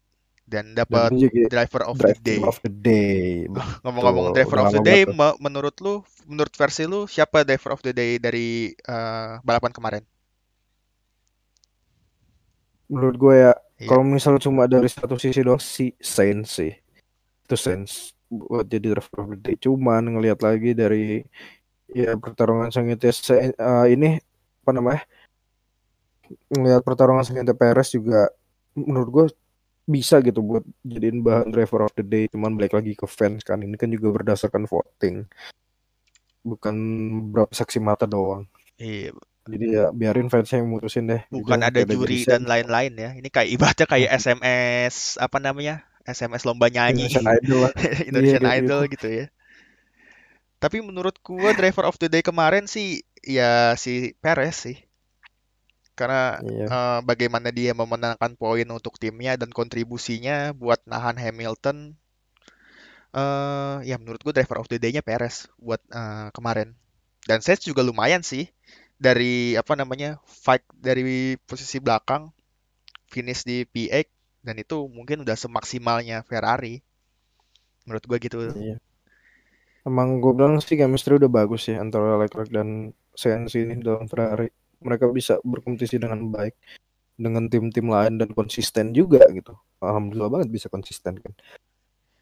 dan 0.50 0.74
dapat 0.74 1.12
ini 1.12 1.28
juga 1.28 1.40
driver 1.46 1.82
of 1.86 1.98
the 2.02 2.16
driver 2.16 2.18
day. 2.18 2.42
of 2.50 2.56
the 2.64 2.72
day, 2.72 3.46
Ngomong-ngomong 3.84 4.26
betul. 4.32 4.34
driver 4.34 4.58
Udah 4.58 4.64
of 4.64 4.72
the 4.76 4.80
day, 4.82 5.00
me- 5.08 5.38
menurut 5.40 5.76
lu, 5.84 5.94
menurut 6.28 6.54
versi 6.60 6.84
lu, 6.88 7.04
siapa 7.08 7.44
driver 7.48 7.70
of 7.76 7.80
the 7.86 7.92
day 7.96 8.16
dari 8.20 8.72
eh, 8.76 9.32
balapan 9.46 9.72
kemarin? 9.76 10.02
Menurut 12.90 13.16
gue 13.22 13.34
ya, 13.46 13.52
Iya, 13.80 13.88
kalau 13.88 14.02
misal 14.02 14.34
cuma 14.42 14.66
dari 14.66 14.88
satu 14.90 15.14
sisi 15.14 15.40
doang 15.46 15.62
si 15.62 15.94
Sainz 16.02 16.58
sih, 16.58 16.72
itu 17.46 17.56
Sainz 17.58 18.14
buat 18.30 18.66
jadi 18.66 18.94
driver 18.98 19.16
of 19.24 19.28
the 19.34 19.38
day. 19.40 19.54
Cuman 19.60 20.02
ngelihat 20.18 20.40
lagi 20.42 20.74
dari 20.74 21.22
ya 21.90 22.14
pertarungan 22.18 22.70
sengitnya 22.74 23.12
eh, 23.46 23.86
ini 23.94 24.18
apa 24.66 24.72
namanya? 24.76 25.02
Ngelihat 26.50 26.82
pertarungan 26.82 27.26
sengitnya 27.26 27.56
Perez 27.56 27.90
juga 27.94 28.30
menurut 28.74 29.08
gue 29.10 29.26
bisa 29.90 30.22
gitu 30.22 30.38
buat 30.44 30.62
jadiin 30.86 31.26
bahan 31.26 31.50
driver 31.50 31.86
of 31.86 31.94
the 31.98 32.06
day. 32.06 32.30
Cuman 32.30 32.54
balik 32.54 32.78
lagi 32.78 32.94
ke 32.94 33.06
fans 33.10 33.42
kan, 33.42 33.58
ini 33.58 33.74
kan 33.74 33.90
juga 33.90 34.14
berdasarkan 34.14 34.70
voting, 34.70 35.26
bukan 36.46 36.76
berapa 37.34 37.50
saksi 37.50 37.78
mata 37.82 38.06
doang. 38.06 38.46
iya. 38.78 39.10
Jadi 39.50 39.66
ya 39.72 39.90
biarin 39.90 40.30
fansnya 40.30 40.62
yang 40.62 40.70
mutusin 40.70 41.10
deh. 41.10 41.26
Bukan 41.32 41.58
Jadi 41.64 41.68
ada 41.72 41.80
juri 41.88 42.22
dan 42.22 42.46
lain-lain 42.46 42.92
ya. 42.94 43.10
Ini 43.16 43.28
kayak 43.32 43.50
ibaratnya 43.50 43.86
kayak. 43.88 44.10
SMS 44.20 45.16
apa 45.16 45.42
namanya? 45.42 45.82
SMS 46.04 46.44
lomba 46.44 46.68
nyanyi 46.68 47.08
Indonesian 47.08 47.26
Idol. 47.26 47.60
Iya 47.74 48.02
Indonesian 48.06 48.42
kayak 48.44 48.58
Idol 48.62 48.80
gitu. 48.86 48.92
gitu 48.94 49.08
ya. 49.08 49.26
Tapi 50.60 50.76
menurut 50.84 51.16
gua 51.24 51.56
driver 51.56 51.88
of 51.88 51.96
the 51.96 52.12
day 52.12 52.20
kemarin 52.20 52.68
sih 52.68 53.00
ya 53.24 53.74
si 53.80 54.12
Perez 54.20 54.68
sih. 54.68 54.76
Karena 56.00 56.22
Iya. 56.40 56.66
eh, 56.74 57.00
bagaimana 57.04 57.48
dia 57.58 57.72
memenangkan 57.76 58.32
poin 58.42 58.66
untuk 58.72 58.94
timnya 59.02 59.32
dan 59.40 59.50
kontribusinya 59.58 60.36
buat 60.56 60.80
nahan 60.88 61.16
Hamilton. 61.20 61.78
eh 63.10 63.76
ya 63.90 63.96
menurut 63.98 64.22
gua 64.22 64.34
driver 64.36 64.62
of 64.62 64.70
the 64.70 64.78
day-nya 64.78 65.02
Perez 65.02 65.50
buat 65.58 65.82
eh, 65.90 66.28
kemarin. 66.36 66.68
Dan 67.26 67.42
Sainz 67.44 67.62
juga 67.66 67.82
lumayan 67.82 68.22
sih 68.22 68.46
dari 69.06 69.58
apa 69.58 69.74
namanya 69.74 70.22
fight 70.24 70.62
dari 70.72 71.34
posisi 71.48 71.82
belakang 71.82 72.30
finish 73.10 73.42
di 73.42 73.66
P8 73.66 74.06
dan 74.46 74.56
itu 74.62 74.76
mungkin 74.88 75.26
udah 75.26 75.36
semaksimalnya 75.36 76.22
Ferrari 76.24 76.80
menurut 77.84 78.04
gua 78.06 78.18
gitu. 78.22 78.38
Iya. 78.54 78.76
Emang 79.88 80.20
gue 80.22 80.32
bilang 80.36 80.60
sih 80.60 80.76
chemistry 80.76 81.16
udah 81.16 81.32
bagus 81.32 81.60
sih 81.66 81.76
antara 81.76 82.20
Leclerc 82.20 82.52
dan 82.52 82.92
Sainz 83.16 83.52
ini 83.56 83.80
dalam 83.80 84.06
Ferrari. 84.06 84.52
Mereka 84.80 85.12
bisa 85.12 85.36
berkompetisi 85.44 86.00
dengan 86.00 86.32
baik 86.32 86.56
dengan 87.20 87.52
tim-tim 87.52 87.84
lain 87.84 88.16
dan 88.16 88.32
konsisten 88.32 88.96
juga 88.96 89.20
gitu. 89.28 89.52
Alhamdulillah 89.84 90.40
banget 90.40 90.48
bisa 90.48 90.66
konsisten 90.72 91.20
kan. 91.20 91.32
Iya. 91.36 91.58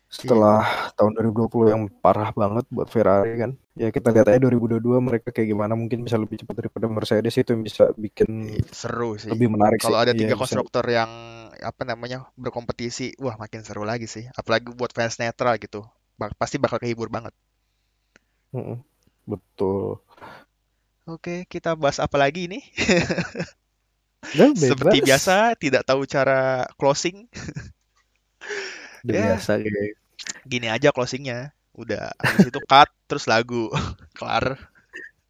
Setelah 0.09 0.65
tahun 0.97 1.21
2020 1.21 1.69
yang 1.71 1.83
parah 2.01 2.33
banget 2.33 2.65
buat 2.73 2.89
Ferrari 2.89 3.37
kan. 3.39 3.53
Ya 3.79 3.93
kita 3.95 4.11
lihat 4.11 4.27
aja 4.27 4.41
2022 4.43 4.99
mereka 4.99 5.31
kayak 5.31 5.55
gimana 5.55 5.79
mungkin 5.79 6.03
bisa 6.03 6.19
lebih 6.19 6.43
cepat 6.43 6.65
daripada 6.65 6.91
Mercedes 6.91 7.37
itu 7.37 7.55
yang 7.55 7.63
bisa 7.63 7.93
bikin 7.95 8.59
Iya, 8.59 8.65
seru 8.75 9.15
sih. 9.21 9.31
lebih 9.31 9.53
menarik. 9.53 9.79
Kalau 9.79 10.01
ada 10.01 10.11
Iya 10.11 10.19
tiga 10.19 10.35
bisa. 10.35 10.43
konstruktor 10.43 10.83
yang 10.89 11.07
apa 11.63 11.83
namanya 11.87 12.27
berkompetisi, 12.35 13.15
wah 13.23 13.37
makin 13.39 13.63
seru 13.63 13.87
lagi 13.87 14.09
sih. 14.11 14.27
Apalagi 14.35 14.73
buat 14.75 14.91
fans 14.91 15.21
netral 15.21 15.55
gitu, 15.63 15.87
pasti 16.41 16.59
bakal 16.59 16.83
kehibur 16.83 17.07
banget. 17.13 17.37
Betul. 19.29 20.01
Oke, 21.09 21.49
kita 21.49 21.73
bahas 21.73 21.97
apa 22.05 22.21
lagi 22.21 22.53
ini? 22.53 22.61
Udah 24.37 24.53
Seperti 24.53 25.01
biasa, 25.01 25.57
tidak 25.57 25.89
tahu 25.89 26.05
cara 26.05 26.69
closing. 26.77 27.25
Ya, 29.09 29.41
biasa 29.41 29.57
kayak 29.57 29.97
gini 30.45 30.69
aja 30.69 30.93
closingnya. 30.93 31.57
Udah, 31.73 32.13
habis 32.21 32.53
itu 32.53 32.61
cut, 32.69 32.93
terus 33.09 33.25
lagu, 33.25 33.73
kelar. 34.21 34.61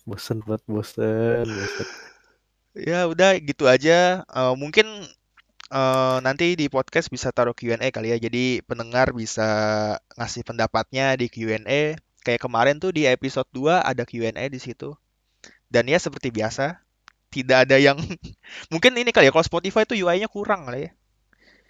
bosen 0.02 0.42
banget 0.42 0.64
bosen 0.66 1.46
bosen. 1.46 1.86
Ya 2.74 3.06
udah 3.06 3.38
gitu 3.38 3.70
aja. 3.70 4.26
Eh, 4.26 4.54
mungkin 4.58 5.06
eh, 5.70 6.18
nanti 6.26 6.58
di 6.58 6.66
podcast 6.66 7.06
bisa 7.06 7.30
taruh 7.30 7.54
Q&A 7.54 7.94
kali 7.94 8.10
ya. 8.10 8.18
Jadi 8.18 8.66
pendengar 8.66 9.14
bisa 9.14 9.46
ngasih 10.18 10.42
pendapatnya 10.42 11.14
di 11.14 11.30
Q&A. 11.30 11.94
Kayak 12.26 12.42
kemarin 12.42 12.82
tuh 12.82 12.90
di 12.90 13.06
episode 13.06 13.46
2 13.54 13.78
ada 13.78 14.02
Q&A 14.02 14.50
di 14.50 14.58
situ. 14.58 14.98
Dan 15.68 15.84
ya 15.88 16.00
seperti 16.00 16.32
biasa, 16.32 16.80
tidak 17.28 17.68
ada 17.68 17.76
yang 17.76 18.00
mungkin 18.72 18.96
ini 18.96 19.12
kali 19.12 19.28
ya 19.28 19.32
kalau 19.32 19.44
Spotify 19.44 19.84
tuh 19.84 19.96
UI-nya 19.96 20.28
kurang 20.28 20.64
kali 20.64 20.88
ya. 20.88 20.90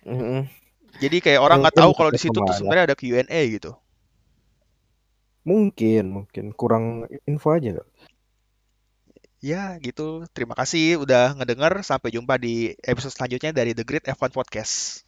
Mm-mm. 0.06 0.46
Jadi 0.98 1.20
kayak 1.20 1.42
orang 1.42 1.60
nggak 1.60 1.76
tahu 1.76 1.92
kalau 1.92 2.10
di 2.10 2.20
situ 2.20 2.38
tuh 2.38 2.54
sebenarnya 2.54 2.94
ada 2.94 2.96
Q&A 2.96 3.40
gitu. 3.52 3.76
Mungkin, 5.46 6.04
mungkin 6.12 6.44
kurang 6.52 7.08
info 7.24 7.54
aja. 7.54 7.80
Ya 9.38 9.78
gitu. 9.78 10.26
Terima 10.34 10.58
kasih 10.58 10.98
udah 10.98 11.38
ngedenger. 11.38 11.86
Sampai 11.86 12.10
jumpa 12.10 12.36
di 12.36 12.74
episode 12.82 13.14
selanjutnya 13.14 13.54
dari 13.54 13.72
The 13.72 13.86
Great 13.86 14.04
F1 14.10 14.34
Podcast. 14.34 15.07